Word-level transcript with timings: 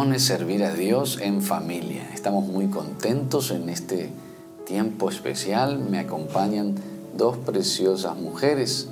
Bendición 0.00 0.14
es 0.14 0.24
servir 0.24 0.64
a 0.64 0.72
Dios 0.72 1.18
en 1.20 1.42
familia. 1.42 2.08
Estamos 2.14 2.46
muy 2.46 2.68
contentos 2.68 3.50
en 3.50 3.68
este 3.68 4.08
tiempo 4.64 5.10
especial. 5.10 5.78
Me 5.78 5.98
acompañan 5.98 6.74
dos 7.16 7.36
preciosas 7.36 8.16
mujeres, 8.16 8.88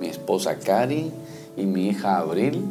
mi 0.00 0.06
esposa 0.06 0.58
Cari 0.58 1.10
y 1.56 1.66
mi 1.66 1.88
hija 1.88 2.18
Abril, 2.18 2.62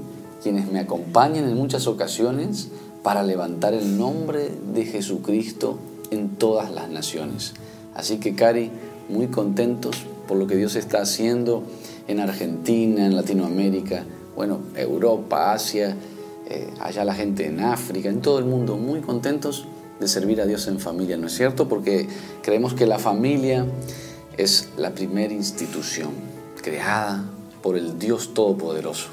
quienes 0.41 0.71
me 0.71 0.79
acompañan 0.79 1.43
en 1.45 1.55
muchas 1.55 1.85
ocasiones 1.87 2.69
para 3.03 3.23
levantar 3.23 3.73
el 3.73 3.97
nombre 3.97 4.51
de 4.73 4.85
Jesucristo 4.85 5.77
en 6.11 6.29
todas 6.29 6.71
las 6.71 6.89
naciones. 6.89 7.53
Así 7.93 8.19
que 8.19 8.35
Cari, 8.35 8.71
muy 9.09 9.27
contentos 9.27 9.97
por 10.29 10.37
lo 10.37 10.47
que 10.47 10.55
Dios 10.55 10.75
está 10.75 11.01
haciendo 11.01 11.63
en 12.07 12.21
Argentina, 12.21 13.05
en 13.05 13.17
Latinoamérica, 13.17 14.05
bueno, 14.35 14.59
Europa, 14.75 15.51
Asia 15.51 15.97
eh, 16.51 16.67
allá 16.81 17.05
la 17.05 17.15
gente 17.15 17.47
en 17.47 17.61
África, 17.61 18.09
en 18.09 18.19
todo 18.21 18.37
el 18.37 18.43
mundo, 18.43 18.75
muy 18.75 18.99
contentos 18.99 19.67
de 20.01 20.07
servir 20.09 20.41
a 20.41 20.45
Dios 20.45 20.67
en 20.67 20.81
familia, 20.81 21.15
¿no 21.15 21.27
es 21.27 21.33
cierto? 21.33 21.69
Porque 21.69 22.09
creemos 22.41 22.73
que 22.73 22.85
la 22.85 22.99
familia 22.99 23.65
es 24.35 24.67
la 24.75 24.91
primera 24.91 25.33
institución 25.33 26.09
creada 26.61 27.23
por 27.61 27.77
el 27.77 27.97
Dios 27.97 28.33
Todopoderoso, 28.33 29.07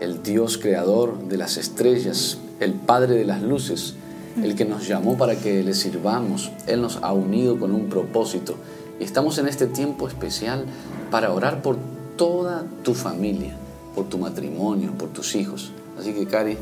el 0.00 0.22
Dios 0.22 0.58
creador 0.58 1.18
de 1.28 1.38
las 1.38 1.56
estrellas, 1.56 2.36
el 2.60 2.74
Padre 2.74 3.14
de 3.14 3.24
las 3.24 3.40
luces, 3.40 3.94
el 4.42 4.54
que 4.54 4.66
nos 4.66 4.86
llamó 4.86 5.16
para 5.16 5.36
que 5.36 5.62
le 5.62 5.72
sirvamos. 5.72 6.52
Él 6.66 6.82
nos 6.82 6.98
ha 6.98 7.14
unido 7.14 7.58
con 7.58 7.72
un 7.72 7.88
propósito 7.88 8.56
y 8.98 9.04
estamos 9.04 9.38
en 9.38 9.48
este 9.48 9.66
tiempo 9.66 10.08
especial 10.08 10.66
para 11.10 11.32
orar 11.32 11.62
por 11.62 11.78
toda 12.16 12.66
tu 12.82 12.92
familia, 12.92 13.56
por 13.94 14.10
tu 14.10 14.18
matrimonio, 14.18 14.92
por 14.98 15.08
tus 15.08 15.34
hijos. 15.34 15.72
Así 16.00 16.14
que, 16.14 16.24
Cari, 16.24 16.56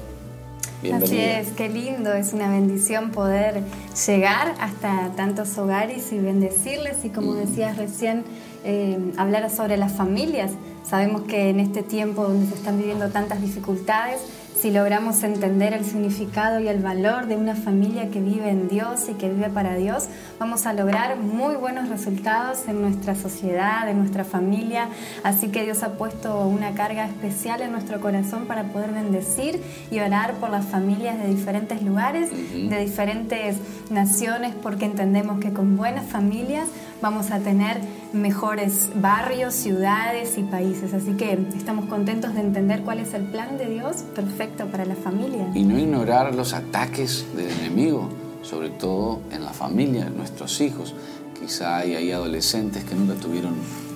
bienvenida. 0.83 1.39
Así 1.39 1.49
es, 1.49 1.57
qué 1.57 1.69
lindo, 1.69 2.13
es 2.13 2.33
una 2.33 2.51
bendición 2.51 3.13
poder 3.13 3.63
llegar 4.05 4.53
hasta 4.59 5.13
tantos 5.15 5.57
hogares 5.59 6.11
y 6.11 6.19
bendecirles 6.19 7.05
y 7.05 7.11
como 7.11 7.35
decías 7.35 7.77
recién, 7.77 8.25
eh, 8.65 8.99
hablar 9.17 9.49
sobre 9.49 9.77
las 9.77 9.93
familias. 9.93 10.51
Sabemos 10.83 11.23
que 11.23 11.51
en 11.51 11.61
este 11.61 11.85
tiempo 11.85 12.25
donde 12.25 12.49
se 12.49 12.57
están 12.57 12.79
viviendo 12.79 13.11
tantas 13.11 13.41
dificultades, 13.41 14.23
si 14.61 14.73
logramos 14.73 15.23
entender 15.23 15.73
el 15.73 15.85
significado 15.85 16.59
y 16.59 16.67
el 16.67 16.83
valor 16.83 17.27
de 17.27 17.37
una 17.37 17.55
familia 17.55 18.11
que 18.11 18.21
vive 18.21 18.51
en 18.51 18.69
Dios 18.69 19.09
y 19.09 19.15
que 19.15 19.29
vive 19.29 19.51
para 19.51 19.77
Dios, 19.77 20.09
vamos 20.41 20.67
a 20.67 20.73
lograr 20.73 21.17
muy 21.17 21.55
buenos 21.55 21.89
resultados 21.89 22.67
en 22.67 22.83
nuestra 22.83 23.15
sociedad, 23.15 23.89
en 23.89 23.99
nuestra 23.99 24.25
familia. 24.25 24.89
Así 25.23 25.49
que 25.49 25.63
Dios 25.63 25.85
ha 25.85 25.93
puesto 25.93 26.45
una 26.49 26.75
carga 26.75 27.07
especial 27.07 27.63
en 27.63 27.71
nuestro 27.71 28.01
corazón 28.01 28.47
para 28.47 28.65
poder 28.65 28.91
bendecir 28.91 29.63
y 29.93 30.01
orar 30.01 30.35
por 30.35 30.51
las 30.51 30.65
familias 30.65 31.19
de 31.23 31.29
diferentes 31.29 31.81
lugares, 31.83 32.31
de 32.31 32.81
diferentes 32.81 33.59
naciones, 33.91 34.55
porque 34.61 34.87
entendemos 34.87 35.39
que 35.39 35.53
con 35.53 35.77
buenas 35.77 36.07
familias 36.07 36.67
vamos 37.01 37.31
a 37.31 37.39
tener 37.39 37.81
mejores 38.13 38.91
barrios, 38.95 39.55
ciudades 39.55 40.39
y 40.39 40.43
países. 40.43 40.95
Así 40.95 41.13
que 41.13 41.39
estamos 41.57 41.87
contentos 41.87 42.35
de 42.35 42.41
entender 42.41 42.83
cuál 42.83 43.01
es 43.01 43.15
el 43.15 43.25
plan 43.25 43.59
de 43.59 43.67
Dios 43.67 43.99
perfecto 44.15 44.67
para 44.67 44.85
la 44.85 44.97
familia. 44.97 45.51
Y 45.55 45.65
no 45.65 45.79
ignorar 45.79 46.35
los 46.35 46.55
ataques 46.55 47.27
del 47.37 47.51
enemigo, 47.51 48.09
sobre 48.43 48.71
todo 48.71 49.21
en 49.31 49.45
la 49.45 49.53
familia, 49.53 50.11
nuestros 50.11 50.61
hijos. 50.61 50.95
Quizá 51.39 51.79
hay, 51.79 51.95
hay 51.95 52.13
adolescentes 52.13 52.85
que 52.85 52.95
nunca 52.95 53.15
tuvieron 53.15 53.55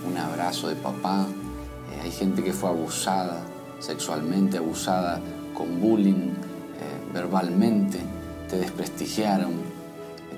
un 0.08 0.16
abrazo 0.16 0.69
de 0.69 0.76
papá, 0.76 1.26
eh, 1.92 2.00
hay 2.04 2.10
gente 2.10 2.42
que 2.42 2.52
fue 2.52 2.70
abusada 2.70 3.42
sexualmente, 3.80 4.58
abusada 4.58 5.20
con 5.54 5.80
bullying, 5.80 6.30
eh, 6.30 7.12
verbalmente, 7.12 7.98
te 8.48 8.58
desprestigiaron, 8.58 9.52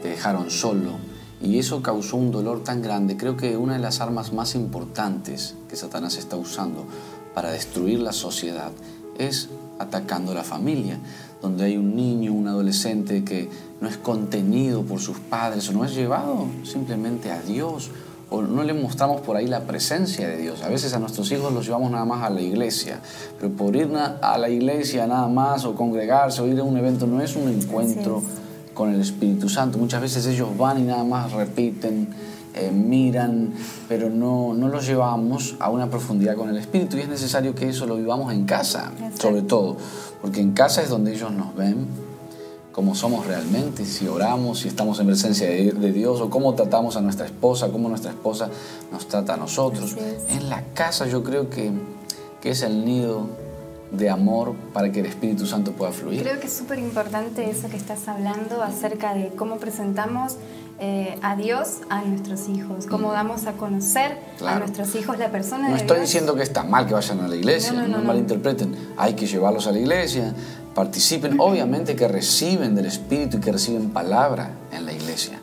te 0.03 0.09
dejaron 0.09 0.51
solo 0.51 0.99
y 1.43 1.59
eso 1.59 1.83
causó 1.83 2.17
un 2.17 2.31
dolor 2.31 2.63
tan 2.63 2.83
grande. 2.83 3.17
Creo 3.17 3.37
que 3.37 3.57
una 3.57 3.75
de 3.75 3.79
las 3.81 4.01
armas 4.01 4.33
más 4.33 4.55
importantes 4.55 5.55
que 5.69 5.77
Satanás 5.77 6.17
está 6.17 6.37
usando 6.37 6.87
para 7.35 7.51
destruir 7.51 8.01
la 8.01 8.13
sociedad 8.13 8.71
es 9.19 9.49
atacando 9.79 10.35
la 10.35 10.45
familia, 10.45 10.99
donde 11.43 11.65
hay 11.65 11.77
un 11.77 11.97
niño, 11.97 12.33
un 12.33 12.49
adolescente 12.49 13.25
que 13.25 13.49
no 13.81 13.89
es 13.89 13.97
contenido 13.97 14.83
por 14.83 15.01
sus 15.01 15.19
padres 15.19 15.69
o 15.69 15.73
no 15.73 15.85
es 15.85 15.95
llevado 15.95 16.47
simplemente 16.63 17.31
a 17.31 17.43
Dios 17.43 17.91
o 18.31 18.43
no 18.43 18.63
le 18.63 18.73
mostramos 18.73 19.21
por 19.21 19.37
ahí 19.37 19.47
la 19.47 19.61
presencia 19.61 20.29
de 20.29 20.39
Dios. 20.39 20.63
A 20.63 20.69
veces 20.69 20.95
a 20.95 20.99
nuestros 20.99 21.31
hijos 21.33 21.53
los 21.53 21.67
llevamos 21.67 21.91
nada 21.91 22.05
más 22.05 22.23
a 22.23 22.31
la 22.31 22.41
iglesia, 22.41 23.01
pero 23.39 23.53
por 23.53 23.77
ir 23.77 23.91
a 23.95 24.39
la 24.39 24.49
iglesia 24.49 25.07
nada 25.07 25.29
más 25.29 25.65
o 25.65 25.75
congregarse 25.75 26.41
o 26.41 26.47
ir 26.47 26.59
a 26.59 26.63
un 26.63 26.77
evento 26.77 27.07
no 27.07 27.21
es 27.21 27.37
un 27.37 27.49
encuentro 27.49 28.23
con 28.75 28.93
el 28.93 29.01
Espíritu 29.01 29.49
Santo. 29.49 29.79
Muchas 29.79 30.03
veces 30.03 30.27
ellos 30.27 30.57
van 30.59 30.81
y 30.81 30.83
nada 30.83 31.05
más 31.05 31.33
repiten, 31.33 32.09
eh, 32.55 32.71
miran, 32.71 33.53
pero 33.89 34.11
no, 34.11 34.55
no 34.55 34.69
los 34.69 34.87
llevamos 34.87 35.57
a 35.59 35.71
una 35.71 35.89
profundidad 35.89 36.37
con 36.37 36.49
el 36.49 36.59
Espíritu 36.59 36.97
y 36.97 37.01
es 37.01 37.09
necesario 37.09 37.55
que 37.55 37.69
eso 37.69 37.87
lo 37.87 37.97
vivamos 37.97 38.33
en 38.33 38.45
casa, 38.45 38.93
sobre 39.19 39.43
todo, 39.43 39.77
porque 40.21 40.41
en 40.41 40.53
casa 40.53 40.83
es 40.83 40.89
donde 40.89 41.15
ellos 41.15 41.33
nos 41.33 41.55
ven 41.57 41.87
cómo 42.75 42.97
somos 42.97 43.27
realmente, 43.27 43.85
si 43.85 44.09
oramos, 44.09 44.59
si 44.59 44.69
estamos 44.69 44.99
en 44.99 45.07
presencia 45.07 45.49
de, 45.49 45.93
Dios 45.93 46.21
o 46.21 46.29
cómo 46.29 46.55
tratamos 46.55 46.97
a 46.97 47.01
nuestra 47.01 47.25
esposa, 47.25 47.71
cómo 47.71 47.89
nuestra 47.89 48.11
esposa 48.11 48.49
nos 48.91 49.07
trata 49.07 49.35
a 49.35 49.37
nosotros. 49.37 49.97
En 50.29 50.51
la 50.51 50.63
casa 50.75 51.07
yo 51.07 51.23
creo 51.23 51.49
que, 51.51 51.71
que 52.41 52.51
es 52.51 52.63
el 52.63 52.85
nido 52.85 53.29
de 53.97 54.11
amor 54.11 54.55
para 54.73 54.91
que 54.93 55.01
el 55.01 55.07
Espíritu 55.07 55.47
Santo 55.47 55.73
pueda 55.73 55.93
fluir. 55.93 56.23
Creo 56.23 56.41
que 56.41 56.47
es 56.47 56.53
súper 56.53 56.79
importante 56.79 57.49
eso 57.49 57.69
que 57.69 57.77
estás 57.77 58.09
hablando 58.09 58.63
acerca 58.63 59.15
de 59.15 59.29
cómo 59.29 59.57
presentamos 59.57 60.37
eh, 60.81 61.17
a 61.23 61.37
Dios 61.37 61.83
a 61.89 62.03
nuestros 62.03 62.49
hijos, 62.49 62.87
cómo 62.87 63.11
mm. 63.11 63.13
damos 63.13 63.47
a 63.47 63.53
conocer 63.53 64.19
a 64.45 64.59
nuestros 64.59 64.95
hijos 64.97 65.19
la 65.19 65.31
persona 65.31 65.69
no 65.69 65.75
de 65.77 65.81
estoy 65.81 66.01
diciendo 66.01 66.35
que 66.35 66.43
está 66.43 66.65
mal 66.65 66.87
que 66.87 66.95
vayan 66.95 67.21
a 67.21 67.29
la 67.29 67.37
iglesia, 67.37 67.73
no, 67.73 67.87
no, 67.87 67.99
no 67.99 68.05
malinterpreten. 68.05 68.75
Hay 68.97 69.15
que 69.15 69.27
llevarlos 69.27 69.69
a 69.69 69.73
la 69.73 69.79
iglesia, 69.79 70.35
participen, 70.75 71.39
obviamente 71.39 71.95
que 71.95 72.09
reciben 72.09 72.75
del 72.75 72.87
Espíritu 72.87 73.37
y 73.37 73.41
que 73.41 73.53
reciben 73.53 73.91
palabra 73.91 74.51
en 74.73 74.85
la 74.85 74.93
iglesia. 74.93 75.39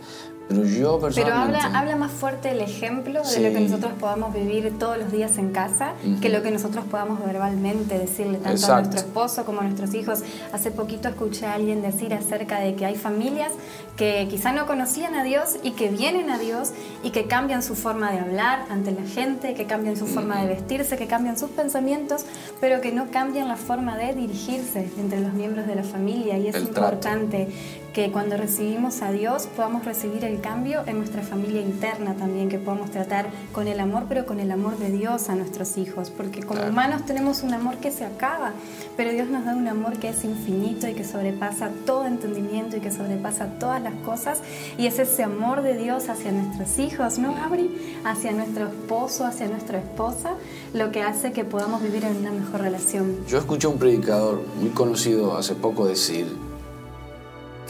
Pero 0.47 0.65
yo 0.65 0.99
personalmente... 0.99 1.57
Pero 1.57 1.67
habla, 1.67 1.79
habla 1.79 1.95
más 1.95 2.11
fuerte 2.11 2.51
el 2.51 2.59
ejemplo 2.59 3.21
de 3.23 3.39
lo 3.39 3.53
que 3.53 3.59
nosotros 3.61 3.93
podamos 3.99 4.33
vivir 4.33 4.77
todos 4.77 4.97
los 4.97 5.11
días 5.11 5.37
en 5.37 5.51
casa 5.51 5.93
que 6.21 6.29
lo 6.29 6.41
que 6.41 6.51
nosotros 6.51 6.85
podamos 6.85 7.23
verbalmente 7.25 7.97
decirle 7.97 8.37
tanto 8.37 8.71
a 8.71 8.79
nuestro 8.79 8.99
esposo 8.99 9.45
como 9.45 9.61
a 9.61 9.63
nuestros 9.63 9.93
hijos. 9.93 10.23
Hace 10.51 10.71
poquito 10.71 11.09
escuché 11.09 11.45
a 11.45 11.53
alguien 11.53 11.81
decir 11.81 12.13
acerca 12.13 12.59
de 12.59 12.75
que 12.75 12.85
hay 12.85 12.95
familias 12.95 13.51
que 13.97 14.27
quizá 14.29 14.51
no 14.51 14.65
conocían 14.65 15.15
a 15.15 15.23
Dios 15.23 15.57
y 15.63 15.71
que 15.71 15.89
vienen 15.89 16.29
a 16.29 16.37
Dios 16.37 16.71
y 17.03 17.11
que 17.11 17.25
cambian 17.27 17.63
su 17.63 17.75
forma 17.75 18.11
de 18.11 18.19
hablar 18.19 18.65
ante 18.69 18.91
la 18.91 19.03
gente, 19.03 19.53
que 19.53 19.65
cambian 19.65 19.95
su 19.95 20.07
forma 20.07 20.41
de 20.41 20.47
vestirse, 20.47 20.97
que 20.97 21.07
cambian 21.07 21.37
sus 21.37 21.49
pensamientos, 21.51 22.25
pero 22.59 22.81
que 22.81 22.91
no 22.91 23.11
cambian 23.11 23.47
la 23.47 23.57
forma 23.57 23.97
de 23.97 24.13
dirigirse 24.13 24.89
entre 24.97 25.19
los 25.19 25.33
miembros 25.33 25.67
de 25.67 25.75
la 25.75 25.83
familia. 25.83 26.37
Y 26.37 26.47
es 26.47 26.55
importante 26.55 27.47
que 27.93 28.11
cuando 28.11 28.37
recibimos 28.37 29.01
a 29.01 29.11
Dios 29.11 29.47
podamos 29.55 29.85
recibir 29.85 30.23
el 30.23 30.30
cambio 30.39 30.83
en 30.85 30.97
nuestra 30.97 31.21
familia 31.21 31.61
interna 31.61 32.13
también, 32.13 32.47
que 32.47 32.57
podamos 32.57 32.91
tratar 32.91 33.27
con 33.51 33.67
el 33.67 33.79
amor, 33.79 34.05
pero 34.07 34.25
con 34.25 34.39
el 34.39 34.51
amor 34.51 34.77
de 34.77 34.89
Dios 34.91 35.29
a 35.29 35.35
nuestros 35.35 35.77
hijos, 35.77 36.09
porque 36.09 36.43
como 36.43 36.61
humanos 36.63 37.05
tenemos 37.05 37.43
un 37.43 37.53
amor 37.53 37.77
que 37.77 37.91
se 37.91 38.05
acaba, 38.05 38.53
pero 38.95 39.11
Dios 39.11 39.29
nos 39.29 39.45
da 39.45 39.55
un 39.55 39.67
amor 39.67 39.97
que 39.97 40.09
es 40.09 40.23
infinito 40.23 40.87
y 40.87 40.93
que 40.93 41.03
sobrepasa 41.03 41.71
todo 41.85 42.05
entendimiento 42.05 42.77
y 42.77 42.79
que 42.79 42.91
sobrepasa 42.91 43.47
todas 43.59 43.81
las 43.81 43.95
cosas, 44.05 44.39
y 44.77 44.85
es 44.85 44.99
ese 44.99 45.23
amor 45.23 45.61
de 45.61 45.77
Dios 45.77 46.09
hacia 46.09 46.31
nuestros 46.31 46.79
hijos, 46.79 47.17
¿no, 47.17 47.33
Gabri? 47.33 47.99
Hacia 48.05 48.31
nuestro 48.31 48.67
esposo, 48.67 49.25
hacia 49.25 49.47
nuestra 49.47 49.79
esposa, 49.79 50.35
lo 50.73 50.91
que 50.91 51.01
hace 51.01 51.31
que 51.31 51.43
podamos 51.43 51.81
vivir 51.81 52.05
en 52.05 52.17
una 52.17 52.31
mejor 52.31 52.61
relación. 52.61 53.17
Yo 53.27 53.39
escuché 53.39 53.67
a 53.67 53.69
un 53.71 53.77
predicador 53.77 54.41
muy 54.59 54.69
conocido 54.69 55.37
hace 55.37 55.55
poco 55.55 55.87
decir, 55.87 56.27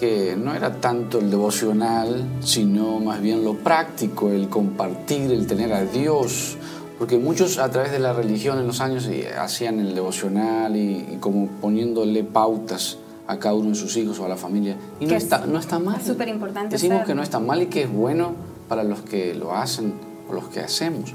que 0.01 0.36
no 0.36 0.56
era 0.56 0.81
tanto 0.81 1.19
el 1.19 1.30
devocional, 1.30 2.25
sino 2.44 3.00
más 3.00 3.21
bien 3.21 3.44
lo 3.44 3.53
práctico, 3.53 4.31
el 4.31 4.50
compartir, 4.50 5.31
el 5.31 5.45
tener 5.45 5.71
a 5.74 5.86
Dios. 5.86 6.57
Porque 6.98 7.19
muchos 7.19 7.59
a 7.59 7.69
través 7.69 7.92
de 7.92 8.00
la 8.00 8.12
religión 8.12 8.57
en 8.57 8.65
los 8.65 8.81
años 8.81 9.06
eh, 9.06 9.31
hacían 9.38 9.80
el 9.80 9.94
devocional 9.94 10.75
y, 10.75 11.19
como 11.19 11.50
poniéndole 11.62 12.24
pautas 12.24 12.98
a 13.27 13.38
cada 13.38 13.53
uno 13.53 13.69
de 13.69 13.75
sus 13.75 13.95
hijos 13.95 14.18
o 14.18 14.25
a 14.25 14.27
la 14.27 14.38
familia. 14.38 14.75
Y 15.00 15.06
no 15.06 15.15
está, 15.15 15.45
no 15.45 15.59
está 15.59 15.77
mal. 15.77 16.01
Es 16.01 16.07
súper 16.07 16.30
importante. 16.30 16.77
Decimos 16.77 17.06
que 17.06 17.13
no 17.13 17.21
está 17.21 17.39
mal 17.39 17.62
y 17.62 17.68
que 17.68 17.83
es 17.83 17.94
bueno 17.94 18.33
para 18.68 18.83
los 18.83 19.01
que 19.01 19.36
lo 19.36 19.56
hacen 19.56 19.94
o 20.27 20.33
los 20.33 20.45
que 20.45 20.62
hacemos. 20.62 21.13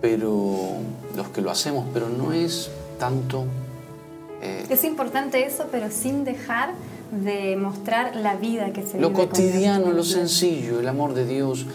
Pero 0.00 0.78
los 1.14 1.28
que 1.28 1.40
lo 1.42 1.52
hacemos, 1.52 1.86
pero 1.94 2.08
no 2.08 2.32
es 2.32 2.72
tanto... 2.98 3.44
Eh, 4.42 4.66
es 4.68 4.82
importante 4.82 5.46
eso, 5.46 5.68
pero 5.70 5.92
sin 5.92 6.24
dejar 6.24 6.74
de 7.10 7.56
mostrar 7.56 8.16
la 8.16 8.36
vida 8.36 8.72
que 8.72 8.86
se 8.86 8.98
Lo 8.98 9.12
cotidiano, 9.12 9.92
lo 9.92 10.04
sencillo, 10.04 10.80
el 10.80 10.88
amor 10.88 11.14
de 11.14 11.26
Dios. 11.26 11.66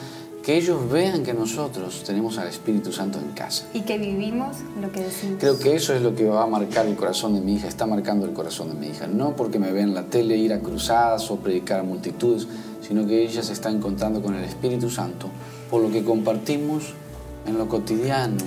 Que 0.43 0.57
ellos 0.57 0.89
vean 0.89 1.23
que 1.23 1.33
nosotros 1.33 2.03
tenemos 2.05 2.37
al 2.37 2.47
Espíritu 2.47 2.91
Santo 2.91 3.19
en 3.19 3.31
casa. 3.33 3.67
Y 3.73 3.81
que 3.81 3.97
vivimos 3.97 4.57
lo 4.81 4.91
que 4.91 5.01
decimos. 5.01 5.37
Creo 5.39 5.59
que 5.59 5.75
eso 5.75 5.93
es 5.93 6.01
lo 6.01 6.15
que 6.15 6.25
va 6.25 6.43
a 6.43 6.47
marcar 6.47 6.87
el 6.87 6.95
corazón 6.95 7.35
de 7.35 7.41
mi 7.41 7.55
hija, 7.55 7.67
está 7.67 7.85
marcando 7.85 8.25
el 8.25 8.33
corazón 8.33 8.69
de 8.69 8.75
mi 8.75 8.87
hija. 8.87 9.05
No 9.05 9.35
porque 9.35 9.59
me 9.59 9.71
vean 9.71 9.89
en 9.89 9.95
la 9.95 10.05
tele 10.05 10.37
ir 10.37 10.53
a 10.53 10.59
cruzadas 10.59 11.29
o 11.29 11.35
predicar 11.35 11.81
a 11.81 11.83
multitudes, 11.83 12.47
sino 12.81 13.05
que 13.05 13.21
ella 13.21 13.43
se 13.43 13.53
está 13.53 13.69
encontrando 13.69 14.21
con 14.21 14.33
el 14.33 14.43
Espíritu 14.43 14.89
Santo 14.89 15.29
por 15.69 15.81
lo 15.81 15.91
que 15.91 16.03
compartimos 16.03 16.93
en 17.45 17.57
lo 17.57 17.67
cotidiano, 17.67 18.37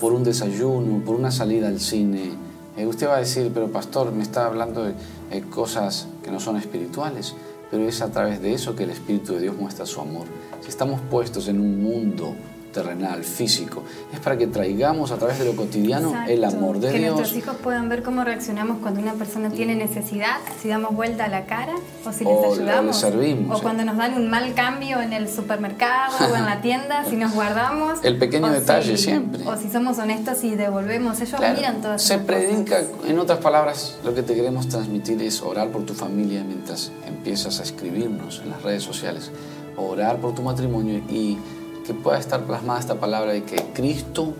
por 0.00 0.12
un 0.12 0.24
desayuno, 0.24 1.04
por 1.04 1.16
una 1.16 1.30
salida 1.30 1.68
al 1.68 1.80
cine. 1.80 2.32
Eh, 2.76 2.86
usted 2.86 3.08
va 3.08 3.16
a 3.16 3.20
decir, 3.20 3.50
pero 3.52 3.70
pastor, 3.70 4.12
me 4.12 4.22
está 4.22 4.46
hablando 4.46 4.84
de 4.84 4.94
eh, 5.30 5.42
cosas 5.42 6.08
que 6.22 6.30
no 6.30 6.40
son 6.40 6.56
espirituales, 6.56 7.34
pero 7.70 7.86
es 7.86 8.02
a 8.02 8.10
través 8.10 8.42
de 8.42 8.52
eso 8.52 8.74
que 8.74 8.84
el 8.84 8.90
Espíritu 8.90 9.34
de 9.34 9.40
Dios 9.40 9.56
muestra 9.56 9.86
su 9.86 10.00
amor. 10.00 10.26
Si 10.60 10.68
estamos 10.68 11.00
puestos 11.10 11.48
en 11.48 11.60
un 11.60 11.82
mundo 11.82 12.34
terrenal, 12.72 13.24
físico. 13.24 13.82
Es 14.12 14.20
para 14.20 14.36
que 14.36 14.46
traigamos 14.46 15.10
a 15.10 15.16
través 15.16 15.38
de 15.38 15.44
lo 15.44 15.56
cotidiano 15.56 16.14
el 16.26 16.44
amor 16.44 16.78
de 16.78 16.92
Dios. 16.92 17.00
Que 17.00 17.10
nuestros 17.10 17.36
hijos 17.36 17.56
puedan 17.62 17.88
ver 17.88 18.02
cómo 18.02 18.24
reaccionamos 18.24 18.78
cuando 18.78 19.00
una 19.00 19.14
persona 19.14 19.50
tiene 19.50 19.74
necesidad, 19.74 20.38
si 20.60 20.68
damos 20.68 20.94
vuelta 20.94 21.24
a 21.24 21.28
la 21.28 21.46
cara 21.46 21.74
o 22.04 22.12
si 22.12 22.24
les 22.24 22.44
ayudamos. 22.44 22.96
O, 22.96 23.00
servimos, 23.00 23.58
o 23.58 23.62
cuando 23.62 23.84
nos 23.84 23.96
dan 23.96 24.14
un 24.14 24.28
mal 24.30 24.54
cambio 24.54 25.00
en 25.00 25.12
el 25.12 25.28
supermercado 25.28 26.16
o 26.32 26.36
en 26.36 26.44
la 26.44 26.60
tienda, 26.62 27.04
si 27.04 27.16
nos 27.16 27.32
guardamos. 27.32 27.98
El 28.02 28.18
pequeño 28.18 28.50
detalle 28.50 28.96
siempre. 28.96 29.46
O 29.46 29.56
si 29.56 29.70
somos 29.70 29.98
honestos 29.98 30.42
y 30.44 30.54
devolvemos. 30.54 31.20
Ellos 31.20 31.40
miran 31.40 31.80
todas 31.80 32.02
Se 32.02 32.18
predica, 32.18 32.82
en 33.06 33.18
otras 33.18 33.38
palabras, 33.38 33.96
lo 34.04 34.14
que 34.14 34.22
te 34.22 34.34
queremos 34.34 34.68
transmitir 34.68 35.20
es 35.22 35.42
orar 35.42 35.68
por 35.70 35.84
tu 35.84 35.94
familia 35.94 36.44
mientras 36.44 36.92
empiezas 37.06 37.60
a 37.60 37.62
escribirnos 37.62 38.40
en 38.42 38.50
las 38.50 38.62
redes 38.62 38.82
sociales. 38.82 39.30
Orar 39.76 40.18
por 40.18 40.34
tu 40.34 40.42
matrimonio 40.42 40.98
y 41.08 41.38
que 41.86 41.94
pueda 41.94 42.18
estar 42.18 42.44
plasmada 42.44 42.80
esta 42.80 43.00
palabra 43.00 43.32
de 43.32 43.44
que 43.44 43.56
Cristo 43.74 44.34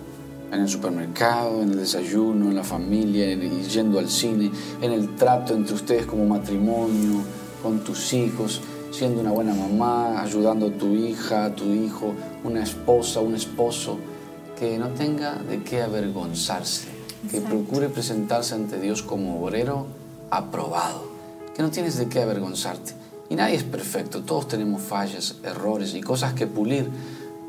en 0.53 0.61
el 0.61 0.69
supermercado, 0.69 1.63
en 1.63 1.71
el 1.71 1.79
desayuno, 1.79 2.49
en 2.49 2.57
la 2.57 2.65
familia, 2.65 3.31
y 3.31 3.63
yendo 3.63 3.99
al 3.99 4.09
cine, 4.09 4.51
en 4.81 4.93
el 4.93 5.15
trato 5.15 5.55
entre 5.55 5.75
ustedes 5.75 6.07
como 6.07 6.27
matrimonio, 6.27 7.23
con 7.63 7.81
tus 7.81 8.13
hijos, 8.13 8.61
siendo 8.91 9.21
una 9.21 9.31
buena 9.31 9.55
mamá, 9.55 10.21
ayudando 10.21 10.67
a 10.67 10.71
tu 10.71 10.89
hija, 10.95 11.45
a 11.45 11.55
tu 11.55 11.67
hijo, 11.73 12.15
una 12.43 12.63
esposa, 12.63 13.21
un 13.21 13.35
esposo, 13.35 13.99
que 14.59 14.79
no 14.79 14.89
tenga 14.89 15.37
de 15.37 15.63
qué 15.63 15.83
avergonzarse, 15.83 16.89
que 17.31 17.41
procure 17.41 17.89
presentarse 17.89 18.55
ante 18.55 18.81
Dios 18.81 19.03
como 19.03 19.43
obrero 19.43 19.87
aprobado, 20.31 21.05
que 21.55 21.63
no 21.63 21.71
tienes 21.71 21.97
de 21.97 22.09
qué 22.09 22.23
avergonzarte. 22.23 22.93
Y 23.29 23.37
nadie 23.37 23.55
es 23.55 23.63
perfecto, 23.63 24.23
todos 24.23 24.49
tenemos 24.49 24.83
fallas, 24.83 25.37
errores 25.45 25.95
y 25.95 26.01
cosas 26.01 26.35
que 26.35 26.49
pulir 26.49 26.91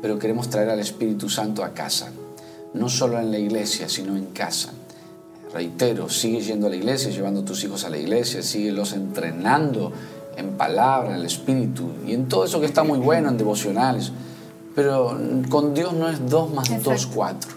pero 0.02 0.18
queremos 0.18 0.50
traer 0.50 0.68
al 0.68 0.80
Espíritu 0.80 1.30
Santo 1.30 1.64
a 1.64 1.70
casa, 1.70 2.10
no 2.74 2.88
solo 2.88 3.18
en 3.20 3.30
la 3.30 3.38
iglesia, 3.38 3.88
sino 3.88 4.16
en 4.16 4.26
casa. 4.26 4.72
Reitero, 5.54 6.08
sigue 6.08 6.40
yendo 6.40 6.66
a 6.66 6.70
la 6.70 6.76
iglesia, 6.76 7.10
llevando 7.10 7.40
a 7.40 7.44
tus 7.44 7.62
hijos 7.62 7.84
a 7.84 7.90
la 7.90 7.98
iglesia, 7.98 8.42
síguelos 8.42 8.94
entrenando 8.94 9.92
en 10.36 10.56
palabra, 10.56 11.10
en 11.10 11.20
el 11.20 11.26
Espíritu 11.26 11.84
y 12.06 12.14
en 12.14 12.28
todo 12.28 12.44
eso 12.44 12.58
que 12.58 12.66
está 12.66 12.82
muy 12.82 12.98
bueno, 12.98 13.28
en 13.28 13.38
devocionales. 13.38 14.12
Pero 14.74 15.16
con 15.48 15.72
Dios 15.72 15.92
no 15.92 16.08
es 16.08 16.28
dos 16.28 16.52
más 16.52 16.82
dos, 16.82 17.06
cuatro. 17.06 17.50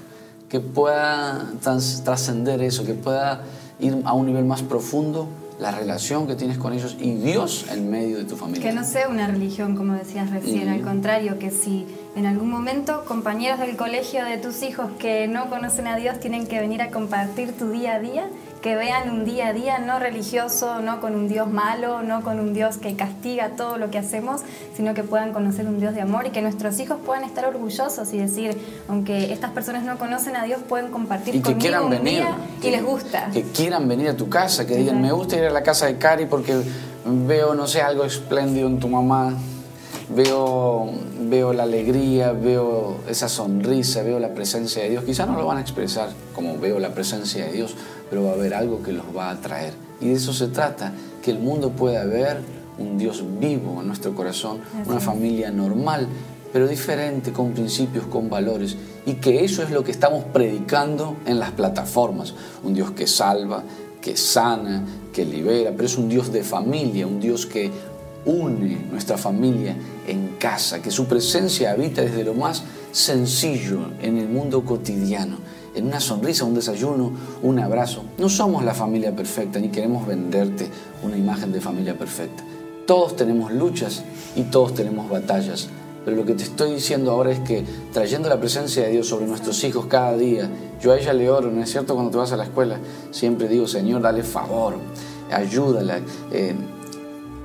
Que 0.48 0.60
pueda 0.60 1.52
trascender 1.62 2.62
eso, 2.62 2.86
que 2.86 2.94
pueda 2.94 3.42
ir 3.80 4.02
a 4.06 4.14
un 4.14 4.28
nivel 4.28 4.46
más 4.46 4.62
profundo 4.62 5.28
la 5.60 5.72
relación 5.72 6.28
que 6.28 6.36
tienes 6.36 6.58
con 6.58 6.74
ellos 6.74 6.98
y 7.00 7.14
Dios 7.14 7.66
en 7.72 7.90
medio 7.90 8.18
de 8.18 8.26
tu 8.26 8.36
familia. 8.36 8.62
Que 8.62 8.76
no 8.76 8.84
sea 8.84 9.08
una 9.08 9.28
religión, 9.28 9.76
como 9.76 9.94
decías 9.94 10.30
recién, 10.30 10.68
al 10.68 10.82
contrario, 10.82 11.40
que 11.40 11.50
si 11.50 11.86
en 12.16 12.26
algún 12.26 12.50
momento 12.50 13.04
compañeros 13.06 13.60
del 13.60 13.76
colegio 13.76 14.24
de 14.24 14.38
tus 14.38 14.64
hijos 14.64 14.90
que 15.00 15.28
no 15.28 15.50
conocen 15.50 15.88
a 15.88 15.98
Dios 15.98 16.20
tienen 16.20 16.48
que 16.48 16.60
venir 16.60 16.82
a 16.82 16.90
compartir 16.90 17.52
tu 17.52 17.70
día 17.70 17.96
a 17.96 18.00
día, 18.00 18.28
que 18.62 18.76
vean 18.76 19.10
un 19.10 19.26
día 19.26 19.50
a 19.50 19.54
día 19.54 19.80
no 19.80 20.00
religioso, 20.00 20.80
no 20.82 21.02
con 21.02 21.14
un 21.14 21.28
Dios 21.28 21.52
malo, 21.52 22.04
no 22.04 22.24
con 22.24 22.40
un 22.40 22.54
Dios 22.54 22.78
que 22.78 22.96
castiga 22.96 23.50
todo 23.58 23.78
lo 23.78 23.92
que 23.92 23.98
hacemos, 23.98 24.42
sino 24.76 24.94
que 24.94 25.04
puedan 25.04 25.34
conocer 25.34 25.68
un 25.68 25.80
Dios 25.80 25.94
de 25.94 26.02
amor 26.02 26.26
y 26.26 26.30
que 26.30 26.42
nuestros 26.42 26.80
hijos 26.80 26.98
puedan 27.06 27.26
estar 27.26 27.46
orgullosos 27.46 28.12
y 28.14 28.18
decir, 28.18 28.58
aunque 28.88 29.34
estas 29.34 29.52
personas 29.52 29.84
no 29.84 29.98
conocen 29.98 30.38
a 30.38 30.44
Dios, 30.46 30.62
pueden 30.68 30.92
compartir 30.92 31.36
y 31.36 31.42
que 31.42 31.58
quieran 31.58 31.84
un 31.84 31.90
venir, 31.90 32.22
día 32.22 32.38
y 32.64 32.72
les 32.72 32.84
gusta. 32.84 33.30
Que 33.34 33.44
quieran 33.44 33.90
venir 33.90 34.08
a 34.08 34.16
tu 34.16 34.30
casa, 34.30 34.66
que 34.66 34.78
digan, 34.78 35.02
me 35.02 35.12
gusta 35.12 35.36
ir 35.36 35.44
a 35.44 35.52
la 35.52 35.64
casa 35.64 35.88
de 35.88 35.98
Cari 35.98 36.28
porque 36.28 36.56
veo, 37.06 37.54
no 37.54 37.68
sé, 37.68 37.82
algo 37.82 38.06
espléndido 38.06 38.68
en 38.68 38.80
tu 38.80 38.88
mamá 38.88 39.34
veo, 40.10 40.90
veo 41.30 41.54
la 41.54 41.64
alegría, 41.64 42.32
veo 42.32 42.98
esa 43.10 43.30
sonrisa, 43.30 44.04
veo 44.04 44.20
la 44.20 44.34
presencia 44.34 44.84
de 44.84 44.90
Dios. 44.90 45.04
Quizá 45.04 45.26
no 45.26 45.38
lo 45.38 45.46
van 45.46 45.58
a 45.58 45.62
expresar 45.62 46.10
como 46.34 46.58
veo 46.58 46.80
la 46.80 46.94
presencia 46.94 47.46
de 47.46 47.54
Dios, 47.54 47.76
pero 48.10 48.24
va 48.24 48.32
a 48.32 48.34
haber 48.34 48.54
algo 48.54 48.82
que 48.82 48.92
los 48.92 49.06
va 49.16 49.30
a 49.30 49.32
atraer. 49.32 49.74
Y 50.02 50.10
de 50.10 50.14
eso 50.14 50.34
se 50.34 50.48
trata, 50.48 50.94
que 51.22 51.32
el 51.32 51.40
mundo 51.40 51.72
pueda 51.72 52.06
ver 52.06 52.42
un 52.78 52.98
Dios 52.98 53.24
vivo 53.40 53.82
en 53.82 53.88
nuestro 53.88 54.14
corazón, 54.14 54.60
una 54.86 55.00
familia 55.00 55.50
normal, 55.52 56.08
pero 56.52 56.68
diferente, 56.68 57.32
con 57.32 57.52
principios, 57.52 58.06
con 58.06 58.30
valores, 58.30 58.78
y 59.06 59.16
que 59.16 59.44
eso 59.44 59.64
es 59.64 59.72
lo 59.72 59.84
que 59.84 59.92
estamos 59.92 60.24
predicando 60.26 61.18
en 61.26 61.40
las 61.40 61.52
plataformas. 61.52 62.34
Un 62.64 62.74
Dios 62.74 62.92
que 62.92 63.08
salva, 63.08 63.64
que 64.02 64.16
sana, 64.16 64.84
que 65.14 65.26
libera, 65.26 65.72
pero 65.72 65.86
es 65.86 65.98
un 65.98 66.10
Dios 66.10 66.32
de 66.32 66.44
familia, 66.44 67.08
un 67.08 67.20
Dios 67.20 67.46
que 67.46 67.72
une 68.26 68.88
nuestra 68.92 69.18
familia 69.18 69.76
en 70.08 70.36
casa, 70.38 70.82
que 70.82 70.92
su 70.92 71.06
presencia 71.06 71.72
habita 71.72 72.02
desde 72.02 72.24
lo 72.24 72.34
más 72.34 72.64
sencillo 72.92 73.80
en 74.02 74.18
el 74.18 74.30
mundo 74.30 74.64
cotidiano, 74.64 75.38
en 75.76 75.88
una 75.88 76.00
sonrisa, 76.00 76.46
un 76.46 76.54
desayuno, 76.54 77.12
un 77.44 77.60
abrazo. 77.60 78.04
No 78.18 78.30
somos 78.30 78.64
la 78.64 78.74
familia 78.74 79.16
perfecta 79.16 79.60
ni 79.60 79.70
queremos 79.70 80.08
venderte 80.08 80.70
una 81.04 81.18
imagen 81.18 81.52
de 81.52 81.62
familia 81.62 81.98
perfecta. 81.98 82.44
Todos 82.88 83.16
tenemos 83.16 83.52
luchas 83.52 84.04
y 84.36 84.44
todos 84.44 84.76
tenemos 84.76 85.10
batallas, 85.10 85.70
pero 86.06 86.18
lo 86.18 86.26
que 86.26 86.36
te 86.36 86.44
estoy 86.44 86.76
diciendo 86.76 87.12
ahora 87.12 87.32
es 87.32 87.40
que 87.40 87.66
trayendo 87.92 88.30
la 88.30 88.40
presencia 88.40 88.84
de 88.84 88.92
Dios 88.92 89.08
sobre 89.08 89.26
nuestros 89.26 89.64
hijos 89.64 89.88
cada 89.88 90.16
día, 90.16 90.48
yo 90.80 90.94
a 90.94 90.98
ella 90.98 91.14
le 91.14 91.30
oro, 91.30 91.50
¿no 91.50 91.64
es 91.64 91.72
cierto? 91.72 91.96
Cuando 91.96 92.12
te 92.12 92.18
vas 92.18 92.32
a 92.32 92.38
la 92.38 92.44
escuela, 92.44 92.78
siempre 93.10 93.48
digo, 93.48 93.68
Señor, 93.68 94.04
dale 94.04 94.22
favor, 94.22 94.76
ayúdala. 95.32 96.00
Eh, 96.32 96.54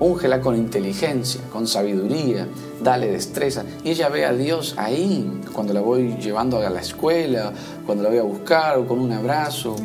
úngela 0.01 0.41
con 0.41 0.57
inteligencia, 0.57 1.41
con 1.53 1.67
sabiduría, 1.67 2.49
dale 2.83 3.09
destreza. 3.09 3.65
Y 3.85 3.91
ella 3.91 4.09
ve 4.09 4.25
a 4.25 4.33
Dios 4.33 4.75
ahí, 4.79 5.41
cuando 5.53 5.73
la 5.73 5.81
voy 5.81 6.17
llevando 6.17 6.59
a 6.59 6.71
la 6.71 6.81
escuela, 6.81 7.53
cuando 7.87 8.03
la 8.03 8.11
voy 8.11 8.19
a 8.19 8.23
buscar 8.23 8.79
o 8.79 8.87
con 8.87 8.99
un 8.99 9.13
abrazo. 9.13 9.77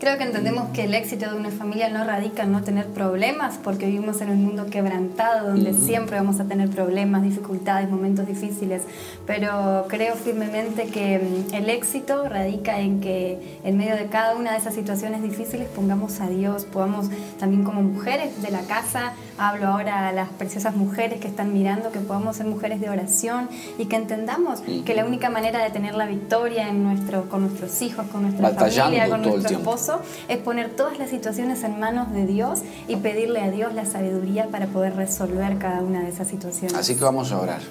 Creo 0.00 0.16
que 0.16 0.24
entendemos 0.24 0.70
que 0.70 0.84
el 0.84 0.94
éxito 0.94 1.30
de 1.30 1.36
una 1.36 1.50
familia 1.50 1.90
no 1.90 2.02
radica 2.04 2.44
en 2.44 2.52
no 2.52 2.62
tener 2.62 2.86
problemas, 2.86 3.58
porque 3.62 3.84
vivimos 3.84 4.22
en 4.22 4.30
un 4.30 4.42
mundo 4.42 4.64
quebrantado, 4.70 5.48
donde 5.48 5.74
siempre 5.74 6.16
vamos 6.16 6.40
a 6.40 6.44
tener 6.44 6.70
problemas, 6.70 7.22
dificultades, 7.22 7.90
momentos 7.90 8.26
difíciles. 8.26 8.80
Pero 9.26 9.84
creo 9.88 10.14
firmemente 10.14 10.86
que 10.86 11.18
mm, 11.18 11.54
el 11.54 11.68
éxito 11.68 12.26
radica 12.30 12.80
en 12.80 13.02
que 13.02 13.58
en 13.62 13.76
medio 13.76 13.94
de 13.94 14.06
cada 14.06 14.36
una 14.36 14.52
de 14.52 14.56
esas 14.56 14.74
situaciones 14.74 15.22
difíciles 15.22 15.68
pongamos 15.68 16.18
a 16.22 16.30
Dios, 16.30 16.64
podamos 16.64 17.10
también 17.38 17.62
como 17.62 17.82
mujeres 17.82 18.40
de 18.40 18.50
la 18.50 18.62
casa 18.62 19.12
hablo 19.40 19.68
ahora 19.68 20.08
a 20.08 20.12
las 20.12 20.28
preciosas 20.28 20.76
mujeres 20.76 21.18
que 21.18 21.26
están 21.26 21.54
mirando, 21.54 21.90
que 21.90 21.98
podamos 21.98 22.36
ser 22.36 22.44
mujeres 22.44 22.78
de 22.78 22.90
oración 22.90 23.48
y 23.78 23.86
que 23.86 23.96
entendamos 23.96 24.60
que 24.60 24.94
la 24.94 25.06
única 25.06 25.30
manera 25.30 25.64
de 25.64 25.70
tener 25.70 25.94
la 25.94 26.04
victoria 26.04 26.68
en 26.68 26.84
nuestro, 26.84 27.26
con 27.30 27.40
nuestros 27.40 27.80
hijos, 27.80 28.06
con 28.12 28.22
nuestra 28.22 28.50
familia, 28.50 29.08
con 29.08 29.22
nuestro 29.22 29.56
esposo, 29.56 30.00
es 30.28 30.36
poner 30.36 30.76
todas 30.76 30.98
las 30.98 31.08
situaciones 31.08 31.64
en 31.64 31.80
manos 31.80 32.12
de 32.12 32.26
Dios 32.26 32.60
y 32.86 32.96
pedirle 32.96 33.40
a 33.40 33.50
Dios 33.50 33.72
la 33.72 33.86
sabiduría 33.86 34.48
para 34.48 34.66
poder 34.66 34.94
resolver 34.94 35.56
cada 35.56 35.80
una 35.80 36.02
de 36.02 36.10
esas 36.10 36.28
situaciones. 36.28 36.74
Así 36.74 36.94
que 36.96 37.04
vamos 37.04 37.32
a 37.32 37.40
orar. 37.40 37.62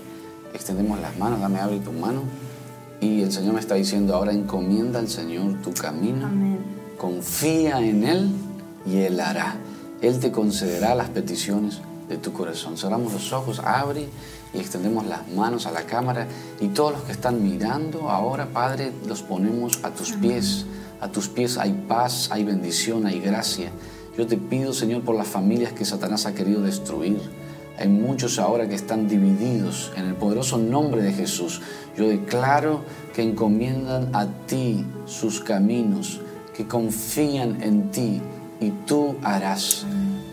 Extendemos 0.55 0.99
las 0.99 1.15
manos, 1.19 1.39
dame 1.39 1.59
abre 1.59 1.77
tu 1.79 1.91
mano. 1.91 2.23
Y 2.99 3.21
el 3.21 3.31
Señor 3.31 3.53
me 3.53 3.59
está 3.59 3.75
diciendo 3.75 4.15
ahora 4.15 4.33
encomienda 4.33 4.97
al 4.97 5.07
Señor 5.07 5.61
tu 5.61 5.71
camino. 5.71 6.27
Confía 6.97 7.79
en 7.79 8.03
Él 8.03 8.31
y 8.87 8.97
Él 9.01 9.19
hará. 9.19 9.55
Él 10.01 10.19
te 10.19 10.31
concederá 10.31 10.95
las 10.95 11.09
peticiones 11.09 11.81
de 12.07 12.17
tu 12.17 12.31
corazón. 12.31 12.77
Cerramos 12.77 13.13
los 13.13 13.33
ojos, 13.33 13.59
abre 13.59 14.07
y 14.53 14.59
extendemos 14.59 15.05
las 15.05 15.27
manos 15.29 15.65
a 15.65 15.71
la 15.71 15.83
cámara 15.83 16.27
y 16.59 16.69
todos 16.69 16.93
los 16.93 17.01
que 17.03 17.11
están 17.11 17.43
mirando 17.43 18.09
ahora, 18.09 18.47
Padre, 18.47 18.91
los 19.07 19.21
ponemos 19.21 19.79
a 19.83 19.91
tus 19.91 20.13
pies. 20.13 20.65
A 21.01 21.09
tus 21.09 21.27
pies 21.27 21.57
hay 21.57 21.71
paz, 21.87 22.29
hay 22.31 22.43
bendición, 22.43 23.05
hay 23.05 23.19
gracia. 23.19 23.71
Yo 24.17 24.25
te 24.25 24.37
pido, 24.37 24.73
Señor, 24.73 25.03
por 25.03 25.15
las 25.15 25.27
familias 25.27 25.73
que 25.73 25.85
Satanás 25.85 26.25
ha 26.25 26.33
querido 26.33 26.61
destruir. 26.61 27.21
Hay 27.77 27.87
muchos 27.87 28.39
ahora 28.39 28.67
que 28.67 28.75
están 28.75 29.07
divididos 29.07 29.93
en 29.95 30.05
el 30.05 30.15
poderoso 30.15 30.57
nombre 30.57 31.01
de 31.01 31.13
Jesús. 31.13 31.61
Yo 31.95 32.09
declaro 32.09 32.81
que 33.13 33.21
encomiendan 33.21 34.13
a 34.13 34.27
ti 34.47 34.85
sus 35.05 35.39
caminos, 35.39 36.19
que 36.53 36.67
confían 36.67 37.61
en 37.61 37.91
ti 37.91 38.21
y 38.59 38.71
tú 38.85 39.15
harás. 39.23 39.85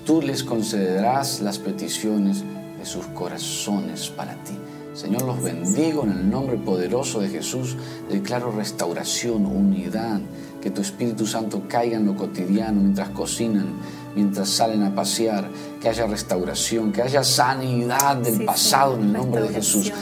Tú 0.04 0.22
les 0.22 0.44
concederás 0.44 1.40
las 1.40 1.58
peticiones 1.58 2.44
de 2.78 2.86
sus 2.86 3.06
corazones 3.06 4.08
para 4.08 4.34
ti. 4.44 4.54
Señor, 4.94 5.22
los 5.22 5.42
bendigo 5.42 6.04
en 6.04 6.12
el 6.12 6.30
nombre 6.30 6.56
poderoso 6.56 7.20
de 7.20 7.28
Jesús. 7.28 7.76
Declaro 8.10 8.50
restauración, 8.50 9.44
unidad, 9.44 10.20
que 10.62 10.70
tu 10.70 10.80
Espíritu 10.80 11.26
Santo 11.26 11.64
caiga 11.68 11.98
en 11.98 12.06
lo 12.06 12.16
cotidiano 12.16 12.80
mientras 12.80 13.10
cocinan, 13.10 13.74
mientras 14.14 14.48
salen 14.48 14.82
a 14.84 14.94
pasear, 14.94 15.50
que 15.82 15.88
haya 15.90 16.06
restauración, 16.06 16.92
que 16.92 17.02
haya 17.02 17.22
sanidad 17.24 18.16
del 18.16 18.44
pasado 18.46 18.94
en 18.94 19.02
el 19.02 19.12
nombre 19.12 19.42
de 19.42 19.48
Jesús. 19.50 19.92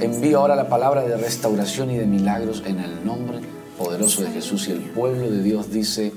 Envío 0.00 0.40
ahora 0.40 0.56
la 0.56 0.68
palabra 0.68 1.02
de 1.02 1.16
restauración 1.16 1.90
y 1.90 1.98
de 1.98 2.06
milagros 2.06 2.62
en 2.64 2.78
el 2.78 3.04
nombre 3.04 3.40
poderoso 3.76 4.22
de 4.22 4.30
Jesús 4.30 4.68
y 4.68 4.72
el 4.72 4.80
pueblo 4.80 5.30
de 5.30 5.42
Dios 5.42 5.70
dice 5.70 6.12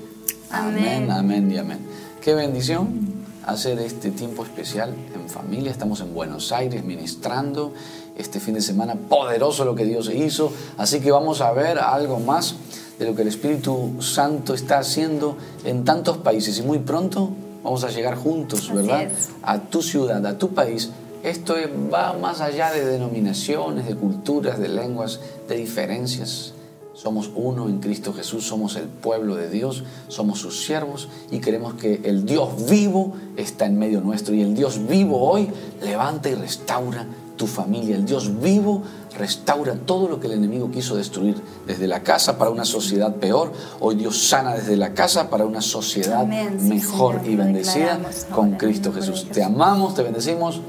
amén, 0.52 1.10
amén 1.10 1.50
y 1.50 1.58
amén. 1.58 1.78
Qué 2.20 2.34
bendición 2.34 3.22
hacer 3.46 3.78
este 3.80 4.10
tiempo 4.10 4.44
especial 4.44 4.94
en 5.14 5.28
familia. 5.28 5.70
Estamos 5.70 6.00
en 6.00 6.14
Buenos 6.14 6.52
Aires 6.52 6.84
ministrando 6.84 7.72
este 8.16 8.38
fin 8.38 8.54
de 8.54 8.60
semana. 8.60 8.94
Poderoso 8.94 9.64
lo 9.64 9.74
que 9.74 9.84
Dios 9.84 10.10
hizo. 10.12 10.52
Así 10.76 11.00
que 11.00 11.10
vamos 11.10 11.40
a 11.40 11.52
ver 11.52 11.78
algo 11.78 12.20
más 12.20 12.54
de 12.98 13.06
lo 13.06 13.14
que 13.16 13.22
el 13.22 13.28
Espíritu 13.28 13.96
Santo 14.00 14.54
está 14.54 14.78
haciendo 14.78 15.36
en 15.64 15.84
tantos 15.84 16.18
países. 16.18 16.58
Y 16.58 16.62
muy 16.62 16.78
pronto 16.78 17.30
vamos 17.64 17.82
a 17.84 17.90
llegar 17.90 18.16
juntos, 18.16 18.72
¿verdad? 18.72 19.10
A 19.42 19.58
tu 19.58 19.82
ciudad, 19.82 20.24
a 20.24 20.38
tu 20.38 20.50
país. 20.50 20.90
Esto 21.22 21.54
va 21.92 22.12
más 22.14 22.40
allá 22.40 22.72
de 22.72 22.84
denominaciones, 22.84 23.86
de 23.86 23.94
culturas, 23.94 24.58
de 24.58 24.68
lenguas, 24.68 25.20
de 25.48 25.56
diferencias. 25.56 26.52
Somos 26.94 27.30
uno 27.34 27.68
en 27.68 27.80
Cristo 27.80 28.12
Jesús, 28.12 28.46
somos 28.46 28.76
el 28.76 28.84
pueblo 28.84 29.34
de 29.34 29.48
Dios, 29.48 29.82
somos 30.08 30.40
sus 30.40 30.64
siervos 30.64 31.08
y 31.30 31.38
queremos 31.38 31.74
que 31.74 32.02
el 32.04 32.26
Dios 32.26 32.68
vivo 32.68 33.14
está 33.36 33.64
en 33.64 33.78
medio 33.78 34.02
nuestro 34.02 34.34
y 34.34 34.42
el 34.42 34.54
Dios 34.54 34.86
vivo 34.86 35.18
hoy 35.22 35.48
levanta 35.80 36.28
y 36.28 36.34
restaura 36.34 37.06
tu 37.36 37.46
familia. 37.46 37.96
El 37.96 38.04
Dios 38.04 38.40
vivo 38.40 38.82
restaura 39.16 39.74
todo 39.74 40.06
lo 40.06 40.20
que 40.20 40.26
el 40.26 40.34
enemigo 40.34 40.70
quiso 40.70 40.94
destruir 40.94 41.36
desde 41.66 41.86
la 41.86 42.02
casa 42.02 42.36
para 42.36 42.50
una 42.50 42.66
sociedad 42.66 43.16
peor. 43.16 43.52
Hoy 43.80 43.94
Dios 43.94 44.28
sana 44.28 44.54
desde 44.54 44.76
la 44.76 44.92
casa 44.92 45.30
para 45.30 45.46
una 45.46 45.62
sociedad 45.62 46.26
mejor 46.26 47.22
y 47.24 47.36
bendecida 47.36 48.00
con 48.34 48.52
Cristo 48.52 48.92
Jesús. 48.92 49.26
Te 49.32 49.42
amamos, 49.42 49.94
te 49.94 50.02
bendecimos. 50.02 50.60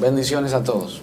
Bendiciones 0.00 0.54
a 0.54 0.62
todos. 0.62 1.02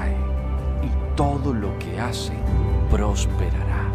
todo 1.21 1.53
lo 1.53 1.77
que 1.77 1.99
hace 1.99 2.33
prosperará. 2.89 3.91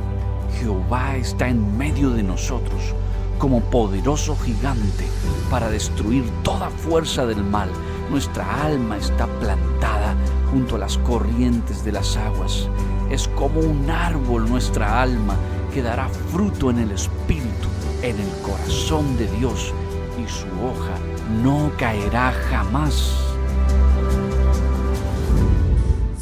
Jehová 0.60 1.16
está 1.16 1.48
en 1.48 1.76
medio 1.76 2.10
de 2.10 2.22
nosotros 2.22 2.94
como 3.36 3.62
poderoso 3.62 4.36
gigante 4.36 5.08
para 5.50 5.68
destruir 5.68 6.22
toda 6.44 6.70
fuerza 6.70 7.26
del 7.26 7.42
mal. 7.42 7.68
Nuestra 8.12 8.62
alma 8.62 8.96
está 8.96 9.26
plantada 9.40 10.14
junto 10.52 10.76
a 10.76 10.78
las 10.78 10.98
corrientes 10.98 11.84
de 11.84 11.90
las 11.90 12.16
aguas. 12.16 12.68
Es 13.10 13.26
como 13.26 13.58
un 13.58 13.90
árbol 13.90 14.48
nuestra 14.48 15.02
alma 15.02 15.34
que 15.74 15.82
dará 15.82 16.08
fruto 16.30 16.70
en 16.70 16.78
el 16.78 16.92
Espíritu, 16.92 17.68
en 18.02 18.20
el 18.20 18.30
corazón 18.42 19.16
de 19.18 19.26
Dios, 19.32 19.74
y 20.16 20.28
su 20.30 20.46
hoja 20.64 20.94
no 21.42 21.72
caerá 21.76 22.32
jamás. 22.48 23.16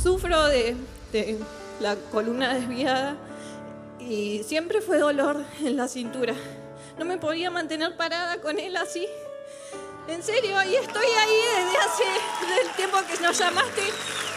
Sufro 0.02 0.46
de 0.46 0.93
la 1.80 1.96
columna 2.10 2.54
desviada 2.54 3.16
y 4.00 4.42
siempre 4.44 4.80
fue 4.80 4.98
dolor 4.98 5.42
en 5.60 5.76
la 5.76 5.88
cintura. 5.88 6.34
No 6.98 7.04
me 7.04 7.18
podía 7.18 7.50
mantener 7.50 7.96
parada 7.96 8.40
con 8.40 8.58
él 8.58 8.76
así. 8.76 9.06
En 10.06 10.22
serio, 10.22 10.62
y 10.64 10.74
estoy 10.74 11.06
ahí 11.06 11.36
desde 11.56 11.78
hace 11.78 12.62
el 12.62 12.76
tiempo 12.76 12.98
que 13.10 13.22
nos 13.22 13.38
llamaste 13.38 13.82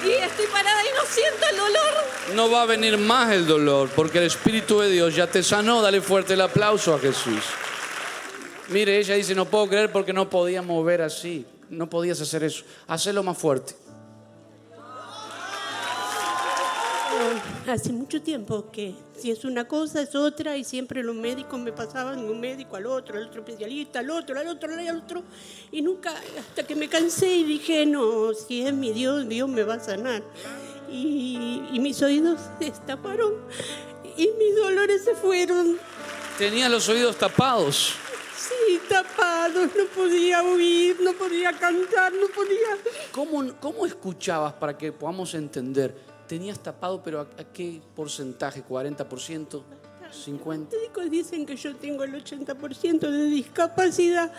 y 0.05 0.11
estoy 0.11 0.45
parada 0.47 0.81
y 0.81 0.87
no 0.95 1.05
siento 1.05 1.45
el 1.51 1.57
dolor. 1.57 1.93
No 2.35 2.49
va 2.49 2.61
a 2.61 2.65
venir 2.65 2.97
más 2.97 3.33
el 3.33 3.45
dolor 3.45 3.89
porque 3.93 4.19
el 4.19 4.25
Espíritu 4.25 4.79
de 4.79 4.89
Dios 4.89 5.15
ya 5.15 5.27
te 5.27 5.43
sanó. 5.43 5.81
Dale 5.81 5.99
fuerte 5.99 6.35
el 6.35 6.41
aplauso 6.41 6.93
a 6.93 6.99
Jesús. 6.99 7.43
Mire, 8.69 8.97
ella 8.97 9.15
dice, 9.15 9.35
no 9.35 9.45
puedo 9.45 9.67
creer 9.67 9.91
porque 9.91 10.13
no 10.13 10.29
podía 10.29 10.61
mover 10.61 11.01
así. 11.01 11.45
No 11.69 11.89
podías 11.89 12.21
hacer 12.21 12.43
eso. 12.43 12.63
Hacelo 12.87 13.21
más 13.23 13.37
fuerte. 13.37 13.75
Hace 17.67 17.91
mucho 17.91 18.21
tiempo 18.21 18.69
que 18.71 18.95
si 19.17 19.31
es 19.31 19.45
una 19.45 19.67
cosa 19.67 20.01
es 20.01 20.15
otra 20.15 20.57
y 20.57 20.63
siempre 20.63 21.03
los 21.03 21.15
médicos 21.15 21.59
me 21.59 21.71
pasaban 21.71 22.25
de 22.25 22.31
un 22.31 22.39
médico 22.39 22.75
al 22.75 22.85
otro, 22.85 23.17
al 23.17 23.27
otro 23.27 23.41
especialista, 23.41 23.99
al 23.99 24.09
otro, 24.09 24.39
al 24.39 24.47
otro, 24.47 24.73
al 24.73 24.95
otro 24.95 25.23
y 25.71 25.81
nunca, 25.81 26.13
hasta 26.39 26.63
que 26.63 26.75
me 26.75 26.87
cansé 26.87 27.31
y 27.35 27.43
dije, 27.43 27.85
no, 27.85 28.33
si 28.33 28.61
es 28.61 28.73
mi 28.73 28.91
Dios, 28.91 29.27
Dios 29.27 29.49
me 29.49 29.63
va 29.63 29.75
a 29.75 29.79
sanar. 29.79 30.23
Y, 30.89 31.63
y 31.71 31.79
mis 31.79 32.01
oídos 32.01 32.39
se 32.59 32.65
destaparon 32.65 33.33
y 34.15 34.29
mis 34.37 34.55
dolores 34.55 35.03
se 35.03 35.15
fueron. 35.15 35.77
Tenía 36.37 36.69
los 36.69 36.87
oídos 36.89 37.17
tapados. 37.17 37.93
Sí, 38.37 38.79
tapados, 38.87 39.69
no 39.75 39.85
podía 39.95 40.43
oír, 40.43 40.97
no 41.01 41.13
podía 41.13 41.51
cantar, 41.53 42.13
no 42.13 42.27
podía... 42.27 42.77
¿Cómo, 43.11 43.53
cómo 43.59 43.85
escuchabas 43.85 44.53
para 44.53 44.77
que 44.77 44.91
podamos 44.91 45.33
entender? 45.33 46.16
Tenías 46.27 46.59
tapado, 46.59 47.01
pero 47.01 47.21
¿a, 47.21 47.43
qué 47.45 47.81
porcentaje? 47.95 48.63
¿40%? 48.63 49.07
¿50%? 49.07 49.63
Los 50.07 50.27
médicos 50.71 51.09
dicen 51.09 51.45
que 51.45 51.55
yo 51.55 51.75
tengo 51.75 52.03
el 52.03 52.13
80% 52.13 52.99
de 52.99 53.23
discapacidad, 53.25 54.31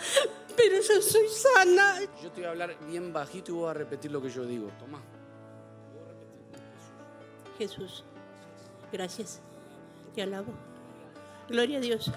pero 0.55 0.75
yo 0.81 1.01
soy 1.01 1.27
sana. 1.27 1.99
Yo 2.21 2.31
te 2.31 2.41
voy 2.41 2.45
a 2.45 2.49
hablar 2.51 2.75
bien 2.87 3.11
bajito 3.11 3.51
y 3.51 3.55
voy 3.55 3.69
a 3.69 3.73
repetir 3.73 4.11
lo 4.11 4.21
que 4.21 4.29
yo 4.29 4.45
digo. 4.45 4.69
Toma. 4.79 5.01
Jesús, 7.57 8.03
gracias. 8.91 9.41
Te 10.15 10.21
alabo. 10.21 10.53
Gloria 11.49 11.77
a 11.77 11.81
Dios. 11.81 12.11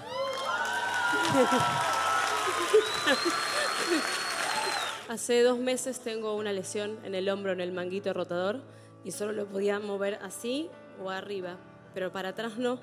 Hace 5.09 5.41
dos 5.43 5.59
meses 5.59 5.99
tengo 5.99 6.35
una 6.35 6.53
lesión 6.53 6.97
en 7.03 7.13
el 7.13 7.27
hombro, 7.29 7.51
en 7.51 7.61
el 7.61 7.71
manguito 7.71 8.13
rotador 8.13 8.61
y 9.03 9.11
solo 9.11 9.31
lo 9.33 9.45
podía 9.45 9.79
mover 9.79 10.19
así 10.23 10.69
o 11.03 11.09
arriba, 11.09 11.57
pero 11.93 12.11
para 12.11 12.29
atrás 12.29 12.57
no, 12.57 12.79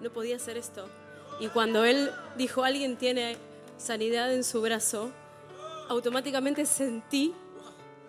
no 0.00 0.10
podía 0.10 0.36
hacer 0.36 0.56
esto. 0.56 0.88
Y 1.40 1.48
cuando 1.48 1.84
él 1.84 2.10
dijo, 2.36 2.64
alguien 2.64 2.96
tiene 2.96 3.36
sanidad 3.76 4.32
en 4.32 4.42
su 4.44 4.60
brazo, 4.60 5.10
automáticamente 5.88 6.66
sentí 6.66 7.34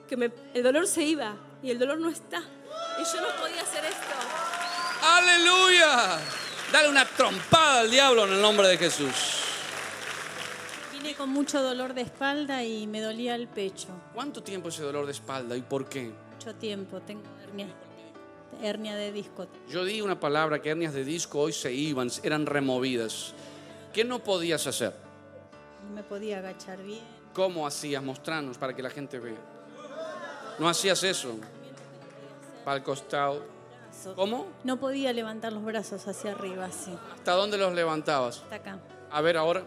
que 0.08 0.18
me- 0.18 0.32
el 0.54 0.64
dolor 0.64 0.88
se 0.88 1.04
iba 1.04 1.36
y 1.62 1.70
el 1.72 1.78
dolor 1.80 2.00
no 2.00 2.10
está. 2.10 2.40
Y 2.40 3.04
yo 3.04 3.22
no 3.22 3.28
podía 3.42 3.62
hacer 3.62 3.86
esto. 3.86 4.16
Aleluya. 5.04 6.20
Dale 6.72 6.90
una 6.90 7.06
trompada 7.06 7.82
al 7.82 7.90
diablo 7.92 8.26
en 8.26 8.34
el 8.34 8.42
nombre 8.42 8.68
de 8.68 8.78
Jesús. 8.78 9.14
Vine 10.92 11.16
con 11.16 11.30
mucho 11.30 11.62
dolor 11.62 11.94
de 11.94 12.02
espalda 12.02 12.64
y 12.64 12.86
me 12.88 13.02
dolía 13.02 13.36
el 13.36 13.48
pecho. 13.48 13.88
¿Cuánto 14.14 14.44
tiempo 14.44 14.70
ese 14.70 14.84
dolor 14.84 15.06
de 15.06 15.14
espalda 15.14 15.56
y 15.56 15.62
por 15.62 15.88
qué? 15.88 16.12
Mucho 16.34 16.54
tiempo, 16.56 17.00
tengo 17.02 17.24
hernia, 17.50 17.68
hernia 18.62 18.96
de 18.96 19.12
disco. 19.12 19.48
Yo 19.70 19.84
di 19.84 20.02
una 20.02 20.20
palabra 20.20 20.62
que 20.62 20.70
hernias 20.70 20.94
de 20.94 21.04
disco 21.04 21.40
hoy 21.40 21.54
se 21.54 21.74
iban, 21.74 22.10
eran 22.24 22.46
removidas. 22.46 23.34
¿Qué 23.94 24.04
no 24.04 24.20
podías 24.20 24.68
hacer? 24.68 24.94
No 25.88 25.96
me 25.96 26.04
podía 26.04 26.40
agachar 26.40 26.82
bien. 26.84 27.02
¿Cómo 27.34 27.66
hacías? 27.66 28.04
Mostrarnos 28.04 28.58
para 28.58 28.76
que 28.76 28.84
la 28.84 28.90
gente 28.90 29.20
vea. 29.20 29.38
No 30.60 30.70
hacías 30.70 31.04
eso. 31.04 31.36
Para 32.64 32.78
el 32.78 32.84
costado. 32.84 33.44
¿Cómo? 34.16 34.48
No 34.64 34.80
podía 34.80 35.12
levantar 35.12 35.52
los 35.52 35.64
brazos 35.64 36.08
hacia 36.08 36.32
arriba, 36.32 36.66
así. 36.66 36.96
¿Hasta 37.16 37.34
dónde 37.34 37.58
los 37.58 37.74
levantabas? 37.74 38.42
Hasta 38.44 38.56
acá. 38.56 38.80
A 39.12 39.22
ver 39.22 39.38
ahora. 39.38 39.64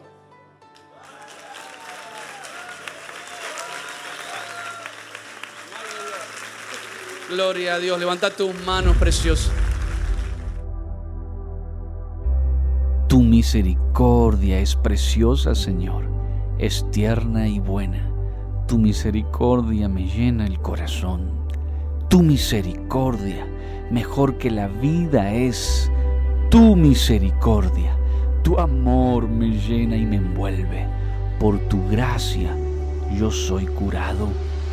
Gloria 7.32 7.76
a 7.76 7.78
Dios. 7.78 7.98
Levanta 7.98 8.28
tus 8.28 8.54
manos, 8.66 8.94
preciosa. 8.98 9.50
Tu 13.08 13.22
misericordia 13.22 14.58
es 14.58 14.76
preciosa, 14.76 15.54
Señor. 15.54 16.04
Es 16.58 16.84
tierna 16.90 17.48
y 17.48 17.58
buena. 17.58 18.06
Tu 18.68 18.76
misericordia 18.76 19.88
me 19.88 20.06
llena 20.06 20.46
el 20.46 20.60
corazón. 20.60 21.30
Tu 22.08 22.22
misericordia, 22.22 23.46
mejor 23.90 24.36
que 24.36 24.50
la 24.50 24.68
vida 24.68 25.32
es 25.32 25.90
tu 26.50 26.76
misericordia. 26.76 27.96
Tu 28.42 28.58
amor 28.58 29.26
me 29.26 29.48
llena 29.48 29.96
y 29.96 30.04
me 30.04 30.16
envuelve. 30.16 30.86
Por 31.40 31.58
tu 31.68 31.88
gracia 31.88 32.54
yo 33.18 33.30
soy 33.30 33.66
curado, 33.66 34.28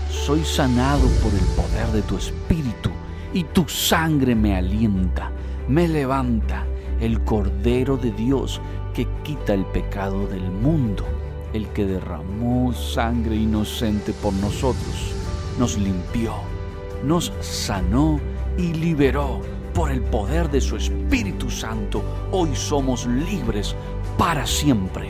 soy 0.10 0.44
sanado 0.44 1.08
por 1.22 1.34
el 1.34 1.46
poder 1.56 1.88
de 1.94 2.02
tu 2.02 2.18
espíritu 2.18 2.90
y 3.34 3.44
tu 3.44 3.68
sangre 3.68 4.36
me 4.36 4.56
alienta, 4.56 5.32
me 5.68 5.88
levanta 5.88 6.66
el 7.00 7.24
Cordero 7.24 7.96
de 7.98 8.12
Dios 8.12 8.60
que 8.94 9.08
quita 9.24 9.54
el 9.54 9.66
pecado 9.66 10.28
del 10.28 10.50
mundo, 10.50 11.06
el 11.54 11.68
que 11.70 11.86
derramó 11.86 12.74
sangre 12.74 13.36
inocente 13.36 14.14
por 14.14 14.34
nosotros, 14.34 15.14
nos 15.58 15.78
limpió, 15.78 16.34
nos 17.04 17.32
sanó 17.40 18.20
y 18.58 18.74
liberó 18.74 19.42
por 19.74 19.92
el 19.92 20.02
poder 20.02 20.50
de 20.50 20.60
su 20.60 20.76
Espíritu 20.76 21.50
Santo. 21.50 22.04
Hoy 22.32 22.56
somos 22.56 23.06
libres 23.06 23.76
para 24.18 24.46
siempre. 24.46 25.10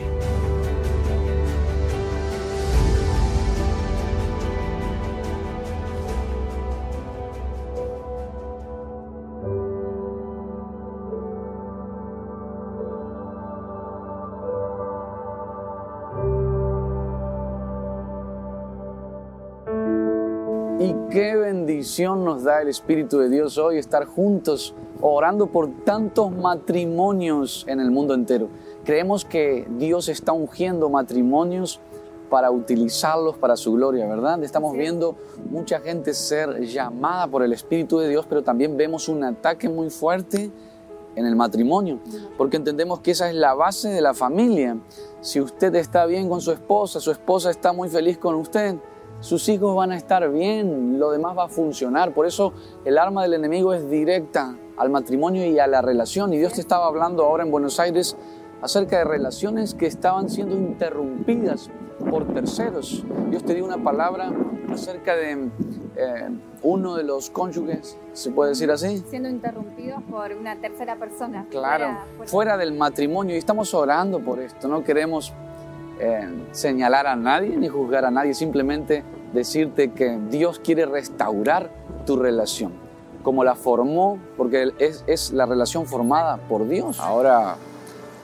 Bendición 22.00 22.24
nos 22.24 22.44
da 22.44 22.62
el 22.62 22.68
Espíritu 22.68 23.18
de 23.18 23.28
Dios 23.28 23.58
hoy 23.58 23.76
estar 23.76 24.06
juntos 24.06 24.74
orando 25.02 25.48
por 25.48 25.68
tantos 25.84 26.32
matrimonios 26.32 27.66
en 27.68 27.78
el 27.78 27.90
mundo 27.90 28.14
entero. 28.14 28.48
Creemos 28.84 29.26
que 29.26 29.66
Dios 29.76 30.08
está 30.08 30.32
ungiendo 30.32 30.88
matrimonios 30.88 31.78
para 32.30 32.50
utilizarlos 32.50 33.36
para 33.36 33.54
su 33.54 33.72
gloria, 33.74 34.06
¿verdad? 34.06 34.42
Estamos 34.42 34.72
viendo 34.74 35.14
mucha 35.50 35.78
gente 35.80 36.14
ser 36.14 36.60
llamada 36.62 37.26
por 37.26 37.42
el 37.42 37.52
Espíritu 37.52 37.98
de 37.98 38.08
Dios, 38.08 38.24
pero 38.26 38.42
también 38.42 38.78
vemos 38.78 39.06
un 39.10 39.22
ataque 39.22 39.68
muy 39.68 39.90
fuerte 39.90 40.50
en 41.16 41.26
el 41.26 41.36
matrimonio, 41.36 41.98
porque 42.38 42.56
entendemos 42.56 43.00
que 43.00 43.10
esa 43.10 43.28
es 43.28 43.34
la 43.34 43.52
base 43.52 43.90
de 43.90 44.00
la 44.00 44.14
familia. 44.14 44.78
Si 45.20 45.38
usted 45.38 45.74
está 45.74 46.06
bien 46.06 46.30
con 46.30 46.40
su 46.40 46.50
esposa, 46.52 46.98
su 46.98 47.10
esposa 47.10 47.50
está 47.50 47.74
muy 47.74 47.90
feliz 47.90 48.16
con 48.16 48.36
usted, 48.36 48.76
sus 49.20 49.48
hijos 49.48 49.74
van 49.76 49.92
a 49.92 49.96
estar 49.96 50.28
bien, 50.30 50.98
lo 50.98 51.10
demás 51.10 51.36
va 51.36 51.44
a 51.44 51.48
funcionar. 51.48 52.12
Por 52.14 52.26
eso 52.26 52.52
el 52.84 52.98
arma 52.98 53.22
del 53.22 53.34
enemigo 53.34 53.72
es 53.74 53.88
directa 53.90 54.56
al 54.76 54.90
matrimonio 54.90 55.44
y 55.46 55.58
a 55.58 55.66
la 55.66 55.82
relación. 55.82 56.32
Y 56.32 56.38
Dios 56.38 56.54
te 56.54 56.60
estaba 56.60 56.86
hablando 56.86 57.24
ahora 57.24 57.42
en 57.44 57.50
Buenos 57.50 57.78
Aires 57.80 58.16
acerca 58.62 58.98
de 58.98 59.04
relaciones 59.04 59.74
que 59.74 59.86
estaban 59.86 60.28
siendo 60.30 60.54
interrumpidas 60.56 61.70
por 62.10 62.26
terceros. 62.32 63.04
Dios 63.30 63.44
te 63.44 63.54
dio 63.54 63.64
una 63.64 63.82
palabra 63.82 64.30
acerca 64.72 65.14
de 65.16 65.50
eh, 65.96 66.28
uno 66.62 66.94
de 66.96 67.02
los 67.04 67.28
cónyuges, 67.30 67.98
¿se 68.12 68.30
puede 68.30 68.50
decir 68.50 68.70
así? 68.70 68.98
Siendo 69.08 69.28
interrumpidos 69.28 70.02
por 70.10 70.32
una 70.32 70.56
tercera 70.56 70.96
persona. 70.96 71.46
Claro, 71.50 71.84
Fuera- 71.86 72.04
fuera- 72.16 72.30
fuera 72.30 72.56
del 72.56 72.72
matrimonio. 72.72 73.34
Y 73.34 73.38
estamos 73.38 73.74
orando 73.74 74.20
por 74.20 74.38
esto. 74.40 74.66
No 74.68 74.82
queremos 74.82 75.32
señalar 76.52 77.06
a 77.06 77.16
nadie 77.16 77.56
ni 77.56 77.68
juzgar 77.68 78.04
a 78.04 78.10
nadie, 78.10 78.34
simplemente 78.34 79.04
decirte 79.32 79.92
que 79.92 80.18
Dios 80.30 80.58
quiere 80.58 80.86
restaurar 80.86 81.70
tu 82.06 82.16
relación, 82.16 82.72
como 83.22 83.44
la 83.44 83.54
formó, 83.54 84.18
porque 84.36 84.72
es, 84.78 85.04
es 85.06 85.32
la 85.32 85.46
relación 85.46 85.86
formada 85.86 86.36
por 86.36 86.66
Dios. 86.66 86.98
Ahora 87.00 87.56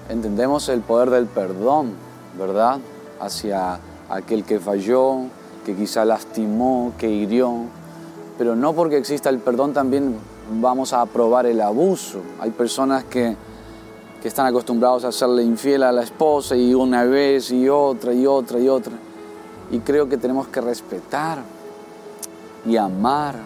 entendemos 0.08 0.68
el 0.68 0.80
poder 0.80 1.10
del 1.10 1.26
perdón, 1.26 1.92
¿verdad? 2.38 2.78
Hacia 3.20 3.78
aquel 4.08 4.44
que 4.44 4.58
falló, 4.58 5.22
que 5.64 5.74
quizá 5.74 6.04
lastimó, 6.04 6.92
que 6.98 7.08
hirió. 7.08 7.52
Pero 8.38 8.54
no 8.54 8.72
porque 8.74 8.96
exista 8.96 9.30
el 9.30 9.38
perdón 9.38 9.72
también 9.72 10.16
vamos 10.60 10.92
a 10.92 11.00
aprobar 11.00 11.46
el 11.46 11.60
abuso. 11.60 12.20
Hay 12.38 12.50
personas 12.50 13.04
que, 13.04 13.36
que 14.20 14.28
están 14.28 14.46
acostumbrados 14.46 15.04
a 15.04 15.12
serle 15.12 15.42
infiel 15.42 15.82
a 15.82 15.92
la 15.92 16.02
esposa 16.02 16.56
y 16.56 16.74
una 16.74 17.04
vez 17.04 17.50
y 17.50 17.68
otra 17.68 18.12
y 18.12 18.26
otra 18.26 18.58
y 18.58 18.68
otra. 18.68 18.92
Y 19.70 19.80
creo 19.80 20.08
que 20.08 20.16
tenemos 20.16 20.48
que 20.48 20.60
respetar 20.60 21.42
y 22.64 22.76
amar. 22.76 23.36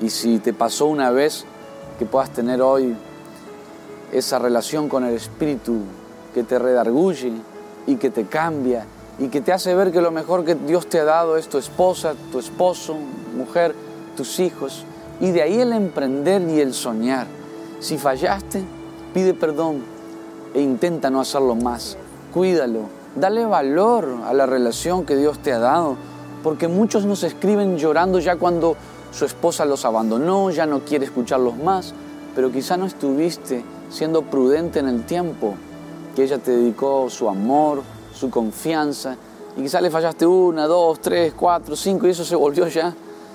Y 0.00 0.10
si 0.10 0.38
te 0.38 0.52
pasó 0.52 0.86
una 0.86 1.10
vez, 1.10 1.44
que 1.98 2.06
puedas 2.06 2.30
tener 2.30 2.62
hoy 2.62 2.94
esa 4.12 4.38
relación 4.38 4.88
con 4.88 5.04
el 5.04 5.14
Espíritu 5.14 5.80
que 6.32 6.44
te 6.44 6.58
redarguye 6.58 7.32
y 7.86 7.96
que 7.96 8.10
te 8.10 8.26
cambia 8.26 8.86
y 9.18 9.28
que 9.28 9.40
te 9.40 9.52
hace 9.52 9.74
ver 9.74 9.90
que 9.90 10.00
lo 10.00 10.12
mejor 10.12 10.44
que 10.44 10.54
Dios 10.54 10.88
te 10.88 11.00
ha 11.00 11.04
dado 11.04 11.36
es 11.36 11.48
tu 11.48 11.58
esposa, 11.58 12.14
tu 12.30 12.38
esposo, 12.38 12.96
mujer, 13.36 13.74
tus 14.16 14.38
hijos. 14.38 14.84
Y 15.20 15.32
de 15.32 15.42
ahí 15.42 15.60
el 15.60 15.72
emprender 15.72 16.42
y 16.42 16.60
el 16.60 16.72
soñar. 16.72 17.26
Si 17.80 17.98
fallaste, 17.98 18.62
pide 19.18 19.34
perdón 19.34 19.82
e 20.54 20.60
intenta 20.60 21.10
no 21.10 21.20
hacerlo 21.20 21.56
más. 21.56 21.96
Cuídalo, 22.32 22.82
dale 23.16 23.44
valor 23.46 24.06
a 24.24 24.32
la 24.32 24.46
relación 24.46 25.04
que 25.04 25.16
Dios 25.16 25.40
te 25.40 25.52
ha 25.52 25.58
dado, 25.58 25.96
porque 26.44 26.68
muchos 26.68 27.04
nos 27.04 27.24
escriben 27.24 27.78
llorando 27.78 28.20
ya 28.20 28.36
cuando 28.36 28.76
su 29.10 29.24
esposa 29.24 29.64
los 29.64 29.84
abandonó, 29.84 30.50
ya 30.50 30.66
no 30.66 30.80
quiere 30.84 31.04
escucharlos 31.06 31.56
más, 31.56 31.94
pero 32.36 32.52
quizá 32.52 32.76
no 32.76 32.86
estuviste 32.86 33.64
siendo 33.90 34.22
prudente 34.22 34.78
en 34.78 34.86
el 34.88 35.04
tiempo 35.04 35.54
que 36.14 36.22
ella 36.22 36.38
te 36.38 36.52
dedicó 36.52 37.10
su 37.10 37.28
amor, 37.28 37.82
su 38.14 38.30
confianza, 38.30 39.16
y 39.56 39.62
quizá 39.62 39.80
le 39.80 39.90
fallaste 39.90 40.26
una, 40.26 40.66
dos, 40.68 41.00
tres, 41.00 41.34
cuatro, 41.34 41.74
cinco, 41.74 42.06
y 42.06 42.10
eso 42.10 42.24
se 42.24 42.36
volvió 42.36 42.68
ya 42.68 42.94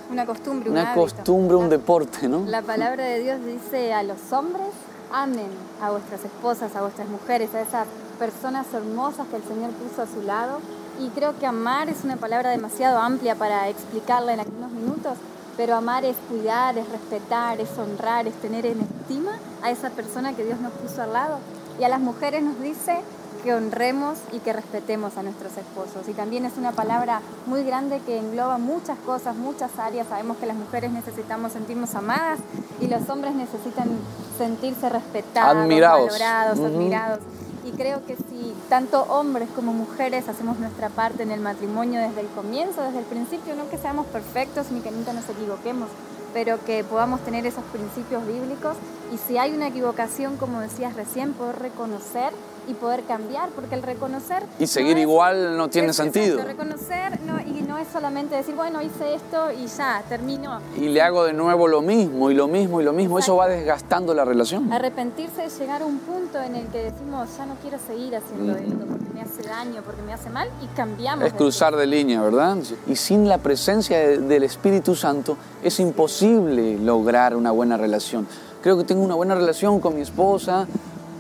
Una 0.10 0.26
costumbre, 0.26 0.70
un 0.70 0.78
una 0.78 0.92
hábito. 0.94 1.02
costumbre, 1.02 1.58
un 1.58 1.64
La- 1.64 1.70
deporte, 1.72 2.30
¿no? 2.30 2.46
La 2.48 2.62
palabra 2.62 3.04
de 3.04 3.20
Dios 3.20 3.40
dice 3.46 3.92
a 3.94 4.04
los 4.04 4.32
hombres, 4.32 4.68
amen 5.14 5.48
a 5.82 5.92
vuestras 5.92 6.26
esposas, 6.26 6.76
a 6.76 6.82
vuestras 6.82 7.08
mujeres, 7.08 7.54
a 7.54 7.62
esas 7.62 7.88
personas 8.20 8.66
hermosas 8.74 9.28
que 9.28 9.38
el 9.38 9.44
Señor 9.44 9.70
puso 9.72 10.02
a 10.02 10.08
su 10.08 10.22
lado. 10.24 10.60
Y 11.00 11.10
creo 11.10 11.38
que 11.40 11.46
amar 11.46 11.88
es 11.88 12.04
una 12.04 12.18
palabra 12.18 12.50
demasiado 12.50 13.00
amplia 13.00 13.36
para 13.36 13.70
explicarla 13.70 14.34
en 14.34 14.42
algunos 14.42 14.72
minutos, 14.72 15.18
pero 15.56 15.76
amar 15.76 16.04
es 16.04 16.16
cuidar, 16.30 16.78
es 16.78 16.90
respetar, 16.90 17.62
es 17.62 17.70
honrar, 17.78 18.28
es 18.28 18.34
tener 18.36 18.66
en 18.66 18.82
estima 18.82 19.38
a 19.62 19.72
esa 19.72 19.90
persona 19.92 20.36
que 20.36 20.44
Dios 20.44 20.60
nos 20.60 20.74
puso 20.74 21.02
al 21.02 21.14
lado. 21.14 21.38
Y 21.80 21.84
a 21.84 21.90
las 21.90 22.00
mujeres 22.00 22.44
nos 22.44 22.60
dice 22.60 23.02
que 23.44 23.54
honremos 23.54 24.18
y 24.32 24.40
que 24.40 24.54
respetemos 24.54 25.18
a 25.18 25.24
nuestros 25.24 25.52
esposos. 25.58 26.08
Y 26.08 26.14
también 26.14 26.46
es 26.46 26.58
una 26.58 26.72
palabra 26.72 27.22
muy 27.46 27.64
grande 27.64 28.00
que 28.06 28.18
engloba 28.18 28.58
muchas 28.58 28.98
cosas, 29.00 29.36
muchas 29.36 29.78
áreas. 29.78 30.08
Sabemos 30.08 30.38
que 30.38 30.46
las 30.46 30.56
mujeres 30.56 30.92
necesitamos 30.92 31.52
sentirnos 31.52 31.94
amadas 31.96 32.40
y 32.80 32.88
los 32.88 33.08
hombres 33.10 33.36
necesitan 33.36 33.90
sentirse 34.38 34.90
respetados, 34.90 35.58
Admirados. 35.64 36.06
valorados, 36.08 36.58
Ujú. 36.60 36.68
admirados. 36.68 37.20
Y 37.66 37.72
creo 37.72 38.06
que 38.06 38.16
si 38.16 38.54
tanto 38.70 39.04
hombres 39.04 39.48
como 39.56 39.74
mujeres 39.74 40.28
hacemos 40.28 40.58
nuestra 40.60 40.90
parte 40.90 41.24
en 41.24 41.32
el 41.32 41.40
matrimonio 41.40 42.00
desde 42.02 42.22
el 42.22 42.28
comienzo, 42.28 42.82
desde 42.82 43.00
el 43.00 43.06
principio, 43.06 43.56
no 43.56 43.70
que 43.70 43.78
seamos 43.78 44.06
perfectos 44.08 44.72
ni 44.72 44.82
que 44.82 44.92
nunca 44.92 45.14
nos 45.14 45.28
equivoquemos, 45.30 45.88
pero 46.34 46.64
que 46.66 46.84
podamos 46.84 47.22
tener 47.22 47.46
esos 47.46 47.64
principios 47.66 48.26
bíblicos 48.28 48.76
y 49.14 49.18
si 49.18 49.38
hay 49.38 49.54
una 49.54 49.68
equivocación, 49.68 50.36
como 50.38 50.60
decías 50.60 50.96
recién, 50.96 51.34
poder 51.34 51.60
reconocer 51.60 52.34
y 52.68 52.74
poder 52.74 53.04
cambiar, 53.04 53.50
porque 53.50 53.76
el 53.76 53.82
reconocer... 53.84 54.44
Y 54.60 54.68
seguir 54.68 54.98
igual 54.98 55.58
no 55.58 55.70
tiene 55.70 55.90
es- 55.90 55.96
sentido. 55.96 56.40
exacto, 56.40 56.52
reconocer 56.64 57.20
no, 57.22 57.40
y 57.42 57.62
no 57.62 57.78
es 57.78 57.88
solamente 57.90 58.36
decir, 58.36 58.56
bueno, 58.56 58.82
hice 58.82 59.16
esto 59.16 59.52
y 59.52 59.68
ya, 59.68 60.04
terminó. 60.10 60.60
Y 60.78 60.90
le 60.90 61.02
hago 61.02 61.24
de 61.26 61.34
nuevo 61.34 61.68
lo 61.68 61.82
mismo 61.82 62.32
y 62.32 62.34
lo 62.34 62.48
mismo 62.48 62.82
y 62.82 62.84
lo 62.84 62.94
mismo. 62.94 63.20
Eso 63.20 63.36
va 63.36 63.48
desgastando 63.48 64.14
la 64.14 64.26
relación. 64.26 64.72
Arrepentirse 64.72 65.46
es 65.46 65.60
llegar 65.60 65.82
a 65.82 65.86
un 65.86 66.00
punto 66.00 66.40
en 66.40 66.56
el 66.56 66.68
que 66.68 66.84
decimos, 66.84 67.30
ya 67.38 67.46
no 67.46 67.56
quiero 67.62 67.78
seguir 67.86 68.16
haciendo 68.16 68.54
esto 68.56 68.86
porque 68.88 69.06
me 69.14 69.22
hace 69.22 69.44
daño, 69.44 69.82
porque 69.86 70.02
me 70.02 70.14
hace 70.14 70.30
mal 70.30 70.48
y 70.64 70.68
cambiamos. 70.76 71.26
Es 71.26 71.34
cruzar 71.34 71.76
de 71.76 71.86
línea, 71.88 72.22
¿verdad? 72.22 72.58
Y 72.88 72.96
sin 72.96 73.28
la 73.28 73.38
presencia 73.40 73.98
de- 74.00 74.18
del 74.20 74.44
Espíritu 74.44 74.96
Santo 74.96 75.38
es 75.64 75.80
imposible 75.80 76.78
lograr 76.80 77.36
una 77.36 77.52
buena 77.52 77.78
relación. 77.78 78.28
Creo 78.62 78.78
que 78.78 78.84
tengo 78.84 79.04
una 79.04 79.16
buena 79.16 79.36
relación 79.36 79.80
con 79.80 79.96
mi 79.96 80.02
esposa 80.02 80.68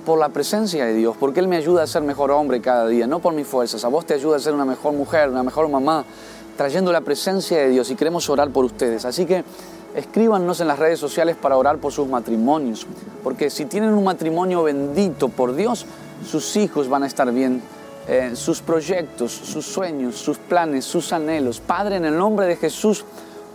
por 0.05 0.19
la 0.19 0.29
presencia 0.29 0.85
de 0.85 0.93
Dios, 0.93 1.15
porque 1.19 1.39
Él 1.39 1.47
me 1.47 1.57
ayuda 1.57 1.83
a 1.83 1.87
ser 1.87 2.03
mejor 2.03 2.31
hombre 2.31 2.61
cada 2.61 2.87
día, 2.87 3.07
no 3.07 3.19
por 3.19 3.33
mis 3.33 3.47
fuerzas. 3.47 3.83
A 3.83 3.87
vos 3.87 4.05
te 4.05 4.13
ayuda 4.13 4.37
a 4.37 4.39
ser 4.39 4.53
una 4.53 4.65
mejor 4.65 4.93
mujer, 4.93 5.29
una 5.29 5.43
mejor 5.43 5.69
mamá, 5.69 6.05
trayendo 6.57 6.91
la 6.91 7.01
presencia 7.01 7.57
de 7.57 7.69
Dios 7.69 7.89
y 7.89 7.95
queremos 7.95 8.29
orar 8.29 8.49
por 8.49 8.65
ustedes. 8.65 9.05
Así 9.05 9.25
que 9.25 9.43
escríbanos 9.95 10.59
en 10.61 10.67
las 10.67 10.79
redes 10.79 10.99
sociales 10.99 11.35
para 11.35 11.57
orar 11.57 11.77
por 11.77 11.91
sus 11.91 12.07
matrimonios, 12.07 12.85
porque 13.23 13.49
si 13.49 13.65
tienen 13.65 13.93
un 13.93 14.03
matrimonio 14.03 14.63
bendito 14.63 15.29
por 15.29 15.55
Dios, 15.55 15.85
sus 16.25 16.55
hijos 16.55 16.89
van 16.89 17.03
a 17.03 17.07
estar 17.07 17.31
bien 17.31 17.61
eh, 18.07 18.31
sus 18.35 18.61
proyectos, 18.61 19.31
sus 19.31 19.65
sueños, 19.65 20.15
sus 20.15 20.37
planes, 20.37 20.83
sus 20.85 21.13
anhelos. 21.13 21.61
Padre, 21.61 21.97
en 21.97 22.05
el 22.05 22.17
nombre 22.17 22.45
de 22.45 22.57
Jesús, 22.57 23.05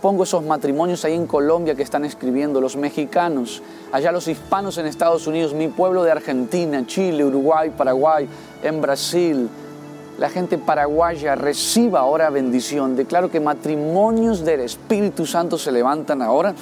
pongo 0.00 0.24
esos 0.24 0.44
matrimonios 0.44 1.04
ahí 1.04 1.14
en 1.14 1.26
Colombia 1.26 1.74
que 1.74 1.82
están 1.82 2.04
escribiendo, 2.04 2.60
los 2.60 2.76
mexicanos, 2.76 3.62
allá 3.92 4.12
los 4.12 4.28
hispanos 4.28 4.78
en 4.78 4.86
Estados 4.86 5.26
Unidos, 5.26 5.54
mi 5.54 5.68
pueblo 5.68 6.02
de 6.04 6.10
Argentina, 6.10 6.86
Chile, 6.86 7.24
Uruguay, 7.24 7.70
Paraguay, 7.70 8.28
en 8.62 8.80
Brasil. 8.80 9.48
La 10.18 10.28
gente 10.28 10.58
paraguaya 10.58 11.36
reciba 11.36 12.00
ahora 12.00 12.30
bendición. 12.30 12.96
Declaro 12.96 13.30
que 13.30 13.38
matrimonios 13.38 14.44
del 14.44 14.60
Espíritu 14.60 15.26
Santo 15.26 15.58
se 15.58 15.70
levantan 15.70 16.22
ahora 16.22 16.54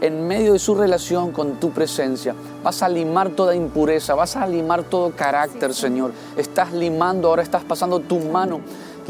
en 0.00 0.26
medio 0.26 0.52
de 0.52 0.58
su 0.58 0.74
relación 0.74 1.32
con 1.32 1.60
tu 1.60 1.70
presencia. 1.70 2.34
Vas 2.62 2.82
a 2.82 2.88
limar 2.88 3.30
toda 3.30 3.54
impureza, 3.54 4.14
vas 4.14 4.36
a 4.36 4.46
limar 4.46 4.84
todo 4.84 5.10
carácter, 5.10 5.74
Señor. 5.74 6.12
Estás 6.36 6.72
limando, 6.72 7.28
ahora 7.28 7.42
estás 7.42 7.64
pasando 7.64 8.00
tu 8.00 8.18
mano, 8.18 8.60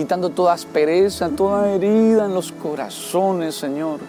quitando 0.01 0.31
toda 0.31 0.55
aspereza, 0.55 1.29
toda 1.29 1.71
herida 1.71 2.25
en 2.25 2.33
los 2.33 2.53
corazones, 2.53 3.55
Señor. 3.55 4.01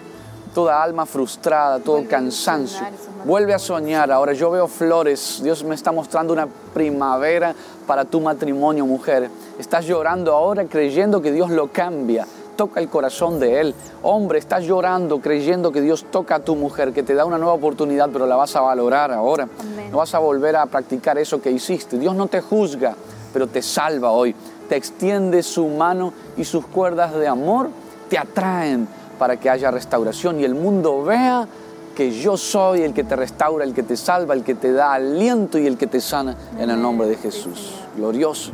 Toda 0.54 0.82
alma 0.82 1.04
frustrada, 1.04 1.80
todo 1.80 1.96
Vuelve 1.96 2.10
cansancio. 2.10 2.86
Vuelve 3.26 3.52
a 3.52 3.58
soñar. 3.58 4.10
Ahora 4.10 4.32
yo 4.32 4.50
veo 4.50 4.68
flores. 4.68 5.40
Dios 5.42 5.62
me 5.64 5.74
está 5.74 5.92
mostrando 5.92 6.32
una 6.32 6.48
primavera 6.72 7.54
para 7.86 8.06
tu 8.06 8.22
matrimonio, 8.22 8.86
mujer. 8.86 9.28
Estás 9.58 9.84
llorando 9.84 10.32
ahora 10.32 10.64
creyendo 10.64 11.20
que 11.20 11.30
Dios 11.30 11.50
lo 11.50 11.70
cambia. 11.70 12.26
Toca 12.56 12.80
el 12.80 12.88
corazón 12.88 13.38
de 13.38 13.60
Él. 13.60 13.74
Hombre, 14.02 14.38
estás 14.38 14.64
llorando 14.64 15.20
creyendo 15.20 15.72
que 15.72 15.82
Dios 15.82 16.06
toca 16.10 16.36
a 16.36 16.40
tu 16.40 16.56
mujer, 16.56 16.94
que 16.94 17.02
te 17.02 17.14
da 17.14 17.26
una 17.26 17.36
nueva 17.36 17.52
oportunidad, 17.52 18.08
pero 18.10 18.26
la 18.26 18.36
vas 18.36 18.56
a 18.56 18.62
valorar 18.62 19.12
ahora. 19.12 19.46
Amén. 19.60 19.90
No 19.90 19.98
vas 19.98 20.14
a 20.14 20.18
volver 20.20 20.56
a 20.56 20.64
practicar 20.64 21.18
eso 21.18 21.42
que 21.42 21.50
hiciste. 21.50 21.98
Dios 21.98 22.14
no 22.14 22.28
te 22.28 22.40
juzga, 22.40 22.96
pero 23.34 23.46
te 23.46 23.60
salva 23.60 24.10
hoy. 24.10 24.34
Te 24.72 24.78
extiende 24.78 25.42
su 25.42 25.68
mano 25.68 26.14
y 26.34 26.46
sus 26.46 26.66
cuerdas 26.66 27.14
de 27.14 27.28
amor 27.28 27.68
te 28.08 28.16
atraen 28.16 28.88
para 29.18 29.36
que 29.36 29.50
haya 29.50 29.70
restauración 29.70 30.40
y 30.40 30.44
el 30.44 30.54
mundo 30.54 31.04
vea 31.04 31.46
que 31.94 32.10
yo 32.10 32.38
soy 32.38 32.80
el 32.80 32.94
que 32.94 33.04
te 33.04 33.14
restaura, 33.14 33.66
el 33.66 33.74
que 33.74 33.82
te 33.82 33.98
salva, 33.98 34.32
el 34.32 34.42
que 34.42 34.54
te 34.54 34.72
da 34.72 34.94
aliento 34.94 35.58
y 35.58 35.66
el 35.66 35.76
que 35.76 35.88
te 35.88 36.00
sana 36.00 36.38
en 36.58 36.70
el 36.70 36.80
nombre 36.80 37.06
de 37.06 37.16
Jesús. 37.16 37.82
Glorioso. 37.98 38.52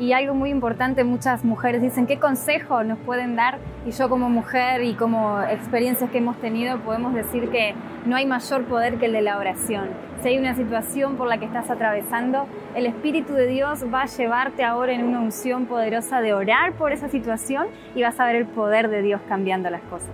Y 0.00 0.12
algo 0.12 0.32
muy 0.32 0.50
importante, 0.50 1.02
muchas 1.02 1.44
mujeres 1.44 1.82
dicen, 1.82 2.06
¿qué 2.06 2.20
consejo 2.20 2.84
nos 2.84 3.00
pueden 3.00 3.34
dar? 3.34 3.58
Y 3.84 3.90
yo 3.90 4.08
como 4.08 4.30
mujer 4.30 4.84
y 4.84 4.94
como 4.94 5.42
experiencias 5.42 6.08
que 6.10 6.18
hemos 6.18 6.36
tenido, 6.36 6.78
podemos 6.78 7.14
decir 7.14 7.50
que 7.50 7.74
no 8.06 8.14
hay 8.14 8.24
mayor 8.24 8.64
poder 8.66 8.98
que 8.98 9.06
el 9.06 9.12
de 9.12 9.22
la 9.22 9.38
oración. 9.38 9.88
Si 10.22 10.28
hay 10.28 10.38
una 10.38 10.54
situación 10.54 11.16
por 11.16 11.26
la 11.26 11.38
que 11.38 11.46
estás 11.46 11.68
atravesando, 11.68 12.46
el 12.76 12.86
Espíritu 12.86 13.32
de 13.32 13.48
Dios 13.48 13.80
va 13.92 14.02
a 14.02 14.06
llevarte 14.06 14.62
ahora 14.62 14.92
en 14.92 15.04
una 15.04 15.20
unción 15.20 15.66
poderosa 15.66 16.20
de 16.20 16.32
orar 16.32 16.74
por 16.74 16.92
esa 16.92 17.08
situación 17.08 17.66
y 17.96 18.02
vas 18.02 18.20
a 18.20 18.26
ver 18.26 18.36
el 18.36 18.46
poder 18.46 18.90
de 18.90 19.02
Dios 19.02 19.20
cambiando 19.28 19.68
las 19.68 19.82
cosas. 19.82 20.10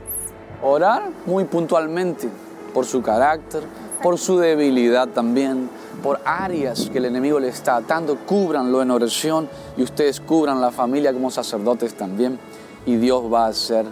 Orar 0.63 1.03
muy 1.27 1.45
puntualmente 1.45 2.29
por 2.73 2.87
su 2.87 3.03
carácter, 3.03 3.63
por 4.03 4.17
su 4.17 4.39
debilidad 4.39 5.09
también, 5.09 5.69
por 6.03 6.21
áreas 6.25 6.91
que 6.91 6.99
el 6.99 7.07
enemigo 7.07 7.41
le 7.41 7.49
está 7.49 7.77
atando, 7.77 8.17
cúbranlo 8.27 8.83
en 8.83 8.91
oración 8.91 9.49
y 9.77 9.83
ustedes 9.83 10.21
cubran 10.21 10.61
la 10.61 10.71
familia 10.71 11.13
como 11.13 11.31
sacerdotes 11.31 11.95
también 11.95 12.39
y 12.87 12.97
Dios 12.97 13.33
va 13.33 13.47
a 13.47 13.49
hacer 13.49 13.87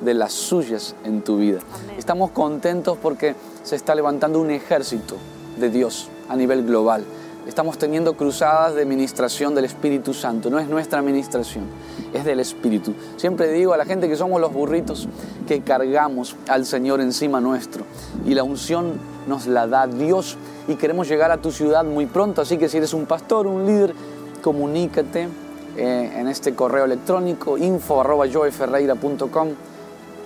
de 0.00 0.14
las 0.14 0.32
suyas 0.32 0.94
en 1.04 1.22
tu 1.22 1.38
vida. 1.38 1.60
Estamos 1.96 2.30
contentos 2.30 2.98
porque 3.00 3.34
se 3.62 3.76
está 3.76 3.94
levantando 3.94 4.40
un 4.40 4.50
ejército 4.50 5.16
de 5.58 5.70
Dios 5.70 6.08
a 6.28 6.36
nivel 6.36 6.64
global. 6.64 7.04
Estamos 7.46 7.78
teniendo 7.78 8.14
cruzadas 8.14 8.74
de 8.74 8.84
ministración 8.84 9.54
del 9.54 9.64
Espíritu 9.64 10.12
Santo. 10.12 10.50
No 10.50 10.58
es 10.58 10.68
nuestra 10.68 11.00
ministración, 11.00 11.64
es 12.12 12.24
del 12.24 12.40
Espíritu. 12.40 12.94
Siempre 13.16 13.50
digo 13.52 13.72
a 13.72 13.76
la 13.76 13.86
gente 13.86 14.08
que 14.08 14.16
somos 14.16 14.40
los 14.40 14.52
burritos 14.52 15.08
que 15.46 15.62
cargamos 15.62 16.36
al 16.48 16.66
Señor 16.66 17.00
encima 17.00 17.40
nuestro. 17.40 17.84
Y 18.26 18.34
la 18.34 18.42
unción 18.42 18.94
nos 19.26 19.46
la 19.46 19.66
da 19.66 19.86
Dios. 19.86 20.36
Y 20.68 20.74
queremos 20.74 21.08
llegar 21.08 21.30
a 21.30 21.38
tu 21.38 21.50
ciudad 21.50 21.84
muy 21.84 22.06
pronto. 22.06 22.42
Así 22.42 22.58
que 22.58 22.68
si 22.68 22.76
eres 22.76 22.92
un 22.92 23.06
pastor, 23.06 23.46
un 23.46 23.64
líder, 23.64 23.94
comunícate 24.42 25.28
eh, 25.76 26.12
en 26.16 26.28
este 26.28 26.54
correo 26.54 26.84
electrónico 26.84 27.56
info 27.56 28.00
arroba 28.00 28.26
joeferreira.com 28.30 29.48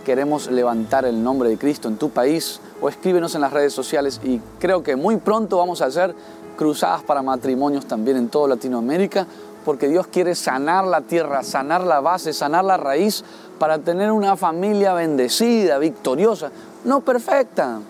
queremos 0.02 0.50
levantar 0.50 1.04
el 1.04 1.22
nombre 1.22 1.48
de 1.48 1.56
Cristo 1.56 1.88
en 1.88 1.96
tu 1.96 2.10
país 2.10 2.60
o 2.80 2.88
escríbenos 2.88 3.34
en 3.34 3.40
las 3.40 3.52
redes 3.52 3.72
sociales 3.72 4.20
y 4.24 4.40
creo 4.58 4.82
que 4.82 4.96
muy 4.96 5.16
pronto 5.16 5.58
vamos 5.58 5.80
a 5.80 5.86
hacer 5.86 6.14
cruzadas 6.56 7.02
para 7.02 7.22
matrimonios 7.22 7.86
también 7.86 8.16
en 8.16 8.28
toda 8.28 8.48
Latinoamérica 8.48 9.26
porque 9.64 9.88
Dios 9.88 10.06
quiere 10.06 10.34
sanar 10.34 10.84
la 10.84 11.02
tierra, 11.02 11.42
sanar 11.42 11.82
la 11.82 12.00
base, 12.00 12.32
sanar 12.32 12.64
la 12.64 12.76
raíz 12.76 13.24
para 13.58 13.78
tener 13.78 14.10
una 14.10 14.36
familia 14.36 14.92
bendecida, 14.92 15.78
victoriosa, 15.78 16.50
no 16.84 17.00
perfecta, 17.00 17.80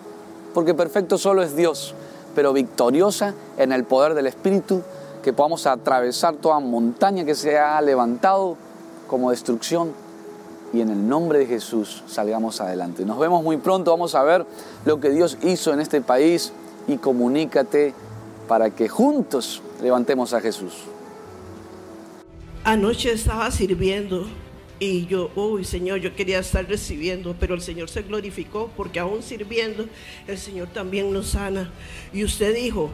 porque 0.54 0.74
perfecto 0.74 1.16
solo 1.18 1.42
es 1.42 1.56
Dios, 1.56 1.94
pero 2.34 2.52
victoriosa 2.52 3.34
en 3.56 3.72
el 3.72 3.84
poder 3.84 4.14
del 4.14 4.26
Espíritu, 4.26 4.82
que 5.22 5.32
podamos 5.32 5.66
atravesar 5.66 6.34
toda 6.34 6.60
montaña 6.60 7.24
que 7.24 7.34
se 7.34 7.58
ha 7.58 7.80
levantado 7.80 8.56
como 9.06 9.30
destrucción 9.30 9.92
y 10.72 10.80
en 10.80 10.88
el 10.90 11.06
nombre 11.06 11.38
de 11.40 11.46
Jesús 11.46 12.02
salgamos 12.06 12.60
adelante. 12.60 13.04
Nos 13.04 13.18
vemos 13.18 13.42
muy 13.42 13.58
pronto, 13.58 13.90
vamos 13.90 14.14
a 14.14 14.22
ver 14.22 14.44
lo 14.84 15.00
que 15.00 15.10
Dios 15.10 15.38
hizo 15.42 15.72
en 15.72 15.80
este 15.80 16.00
país 16.00 16.52
y 16.88 16.96
comunícate 16.96 17.94
para 18.48 18.74
que 18.74 18.88
juntos 18.88 19.62
levantemos 19.82 20.34
a 20.34 20.40
Jesús. 20.40 20.72
Anoche 22.64 23.12
estaba 23.12 23.50
sirviendo 23.50 24.26
y 24.78 25.06
yo, 25.06 25.30
uy 25.36 25.64
Señor, 25.64 26.00
yo 26.00 26.14
quería 26.14 26.40
estar 26.40 26.68
recibiendo, 26.68 27.36
pero 27.38 27.54
el 27.54 27.60
Señor 27.60 27.88
se 27.88 28.02
glorificó 28.02 28.70
porque 28.76 29.00
aún 29.00 29.22
sirviendo, 29.22 29.86
el 30.26 30.38
Señor 30.38 30.68
también 30.68 31.12
nos 31.12 31.28
sana. 31.28 31.70
Y 32.12 32.24
usted 32.24 32.54
dijo, 32.54 32.90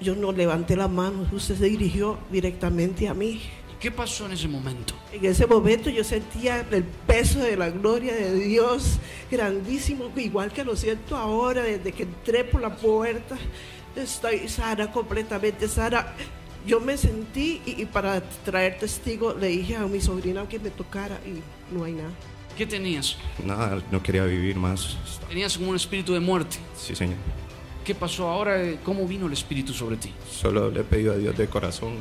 yo 0.00 0.14
no 0.14 0.32
levanté 0.32 0.76
la 0.76 0.88
mano, 0.88 1.28
usted 1.32 1.56
se 1.56 1.64
dirigió 1.64 2.18
directamente 2.30 3.08
a 3.08 3.14
mí. 3.14 3.40
¿Qué 3.80 3.90
pasó 3.90 4.26
en 4.26 4.32
ese 4.32 4.48
momento? 4.48 4.94
En 5.12 5.24
ese 5.24 5.46
momento 5.46 5.90
yo 5.90 6.02
sentía 6.02 6.66
el 6.70 6.82
peso 6.82 7.40
de 7.40 7.56
la 7.56 7.70
gloria 7.70 8.14
de 8.14 8.34
Dios 8.34 8.98
grandísimo, 9.30 10.10
igual 10.16 10.50
que 10.50 10.64
lo 10.64 10.74
siento 10.76 11.14
ahora 11.14 11.62
desde 11.62 11.92
que 11.92 12.04
entré 12.04 12.44
por 12.44 12.62
la 12.62 12.74
puerta. 12.74 13.36
Estoy 13.96 14.48
sana, 14.48 14.92
completamente 14.92 15.68
sana. 15.68 16.14
Yo 16.66 16.80
me 16.80 16.96
sentí 16.96 17.62
y, 17.64 17.82
y 17.82 17.86
para 17.86 18.20
traer 18.44 18.78
testigo 18.78 19.34
le 19.34 19.48
dije 19.48 19.76
a 19.76 19.86
mi 19.86 20.00
sobrina 20.00 20.48
que 20.48 20.58
me 20.58 20.70
tocara 20.70 21.18
y 21.24 21.74
no 21.74 21.84
hay 21.84 21.92
nada. 21.92 22.10
¿Qué 22.56 22.66
tenías? 22.66 23.16
Nada, 23.44 23.82
no 23.90 24.02
quería 24.02 24.24
vivir 24.24 24.56
más. 24.56 24.96
Tenías 25.28 25.56
como 25.56 25.70
un 25.70 25.76
espíritu 25.76 26.14
de 26.14 26.20
muerte. 26.20 26.56
Sí, 26.76 26.94
Señor. 26.96 27.16
¿Qué 27.84 27.94
pasó 27.94 28.28
ahora? 28.28 28.60
¿Cómo 28.82 29.06
vino 29.06 29.26
el 29.26 29.32
espíritu 29.32 29.72
sobre 29.72 29.96
ti? 29.96 30.12
Solo 30.30 30.70
le 30.70 30.80
he 30.80 30.84
pedido 30.84 31.12
a 31.12 31.16
Dios 31.16 31.36
de 31.36 31.46
corazón 31.48 31.98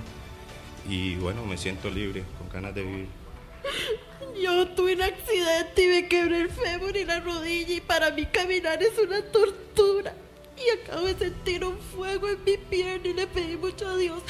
y 0.89 1.15
bueno, 1.15 1.45
me 1.45 1.57
siento 1.57 1.89
libre, 1.89 2.23
con 2.37 2.49
ganas 2.49 2.73
de 2.73 2.83
vivir. 2.83 3.07
Yo 4.41 4.67
tuve 4.69 4.95
un 4.95 5.01
accidente 5.01 5.83
y 5.83 5.87
me 5.87 6.07
quebré 6.07 6.41
el 6.41 6.49
fémur 6.49 6.95
y 6.95 7.05
la 7.05 7.19
rodilla 7.19 7.73
y 7.75 7.81
para 7.81 8.11
mí 8.11 8.25
caminar 8.25 8.81
es 8.81 8.97
una 8.97 9.21
tortura. 9.21 10.13
Y 10.57 10.69
acabo 10.69 11.05
de 11.05 11.15
sentir 11.15 11.63
un 11.65 11.77
fuego 11.77 12.29
en 12.29 12.43
mi 12.45 12.57
pierna 12.57 13.07
y 13.07 13.13
le 13.13 13.27
pedí 13.27 13.57
mucho 13.57 13.87
a 13.87 13.97
Dios 13.97 14.23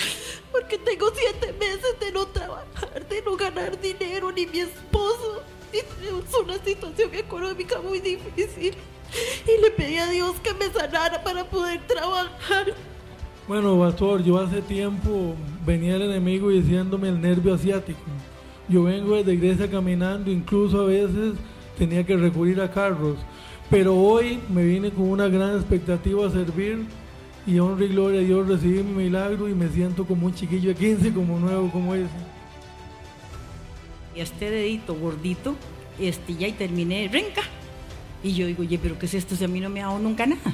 porque 0.51 0.77
tengo 0.77 1.07
siete 1.13 1.53
meses 1.53 1.99
de 1.99 2.11
no 2.11 2.25
trabajar, 2.27 3.07
de 3.07 3.21
no 3.21 3.35
ganar 3.35 3.79
dinero, 3.79 4.31
ni 4.31 4.45
mi 4.47 4.59
esposo. 4.59 5.43
Y 5.71 5.81
tenemos 5.99 6.33
una 6.41 6.57
situación 6.63 7.13
económica 7.13 7.79
muy 7.81 7.99
difícil. 7.99 8.73
Y 9.45 9.61
le 9.61 9.71
pedí 9.71 9.97
a 9.97 10.09
Dios 10.09 10.35
que 10.41 10.53
me 10.53 10.71
sanara 10.71 11.23
para 11.23 11.43
poder 11.43 11.85
trabajar. 11.85 12.73
Bueno, 13.47 13.77
pastor, 13.77 14.23
yo 14.23 14.39
hace 14.39 14.61
tiempo 14.61 15.35
venía 15.65 15.97
el 15.97 16.03
enemigo 16.03 16.49
diciéndome 16.49 17.09
el 17.09 17.21
nervio 17.21 17.53
asiático. 17.53 17.99
Yo 18.67 18.83
vengo 18.83 19.15
desde 19.15 19.33
iglesia 19.33 19.69
caminando, 19.69 20.31
incluso 20.31 20.81
a 20.81 20.85
veces 20.85 21.33
tenía 21.77 22.03
que 22.03 22.17
recurrir 22.17 22.59
a 22.61 22.71
carros. 22.71 23.17
Pero 23.75 23.93
hoy 23.93 24.39
me 24.47 24.63
vine 24.63 24.89
con 24.89 25.09
una 25.09 25.27
gran 25.27 25.57
expectativa 25.57 26.25
a 26.25 26.31
servir 26.31 26.85
y 27.45 27.59
honra 27.59 27.83
y 27.83 27.89
gloria 27.89 28.21
a 28.21 28.23
Dios, 28.23 28.47
recibí 28.47 28.81
mi 28.81 29.03
milagro 29.03 29.49
y 29.49 29.53
me 29.53 29.67
siento 29.67 30.05
como 30.05 30.27
un 30.27 30.33
chiquillo 30.33 30.69
de 30.69 30.75
15, 30.75 31.11
como 31.13 31.37
nuevo, 31.37 31.69
como 31.69 31.93
ese. 31.93 32.07
Este 34.15 34.49
dedito 34.49 34.95
gordito, 34.95 35.55
este, 35.99 36.35
ya 36.35 36.47
y 36.47 36.53
terminé 36.53 37.09
renca. 37.11 37.41
Y 38.23 38.33
yo 38.33 38.47
digo, 38.47 38.61
oye, 38.61 38.79
pero 38.81 38.97
¿qué 38.97 39.07
es 39.07 39.13
esto? 39.13 39.35
Si 39.35 39.43
a 39.43 39.49
mí 39.49 39.59
no 39.59 39.67
me 39.69 39.81
ha 39.81 39.87
dado 39.87 39.99
nunca 39.99 40.25
nada. 40.25 40.53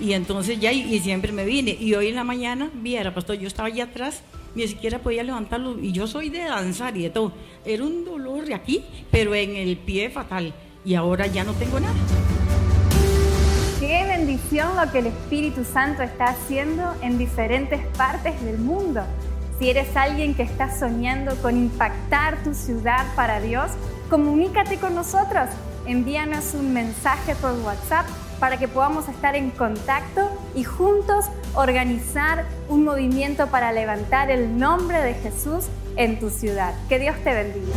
Y 0.00 0.14
entonces 0.14 0.58
ya, 0.58 0.72
y, 0.72 0.98
siempre 0.98 1.30
me 1.30 1.44
vine. 1.44 1.76
Y 1.78 1.94
hoy 1.94 2.08
en 2.08 2.16
la 2.16 2.24
mañana, 2.24 2.68
viera, 2.74 3.14
pastor, 3.14 3.36
yo 3.36 3.46
estaba 3.46 3.68
allá 3.68 3.84
atrás, 3.84 4.22
ni 4.56 4.66
siquiera 4.66 4.98
podía 4.98 5.22
levantarlo. 5.22 5.78
Y 5.78 5.92
yo 5.92 6.08
soy 6.08 6.30
de 6.30 6.40
danzar 6.40 6.96
y 6.96 7.04
de 7.04 7.10
todo. 7.10 7.32
Era 7.64 7.84
un 7.84 8.04
dolor 8.04 8.44
de 8.44 8.54
aquí, 8.54 8.82
pero 9.12 9.36
en 9.36 9.54
el 9.54 9.76
pie 9.76 10.10
fatal. 10.10 10.52
Y 10.84 10.96
ahora 10.96 11.28
ya 11.28 11.44
no 11.44 11.52
tengo 11.52 11.78
nada. 11.78 11.94
Qué 13.86 14.04
bendición 14.04 14.74
lo 14.74 14.90
que 14.90 14.98
el 14.98 15.06
Espíritu 15.06 15.64
Santo 15.64 16.02
está 16.02 16.24
haciendo 16.24 16.96
en 17.02 17.18
diferentes 17.18 17.80
partes 17.96 18.42
del 18.42 18.58
mundo. 18.58 19.02
Si 19.60 19.70
eres 19.70 19.96
alguien 19.96 20.34
que 20.34 20.42
está 20.42 20.76
soñando 20.76 21.36
con 21.36 21.56
impactar 21.56 22.42
tu 22.42 22.52
ciudad 22.52 23.06
para 23.14 23.38
Dios, 23.38 23.70
comunícate 24.10 24.78
con 24.78 24.96
nosotros. 24.96 25.48
Envíanos 25.86 26.54
un 26.54 26.72
mensaje 26.72 27.36
por 27.36 27.52
WhatsApp 27.60 28.06
para 28.40 28.56
que 28.56 28.66
podamos 28.66 29.08
estar 29.08 29.36
en 29.36 29.50
contacto 29.50 30.36
y 30.56 30.64
juntos 30.64 31.26
organizar 31.54 32.44
un 32.68 32.82
movimiento 32.82 33.46
para 33.46 33.70
levantar 33.70 34.32
el 34.32 34.58
nombre 34.58 35.00
de 35.00 35.14
Jesús 35.14 35.66
en 35.94 36.18
tu 36.18 36.30
ciudad. 36.30 36.74
Que 36.88 36.98
Dios 36.98 37.14
te 37.22 37.32
bendiga. 37.32 37.76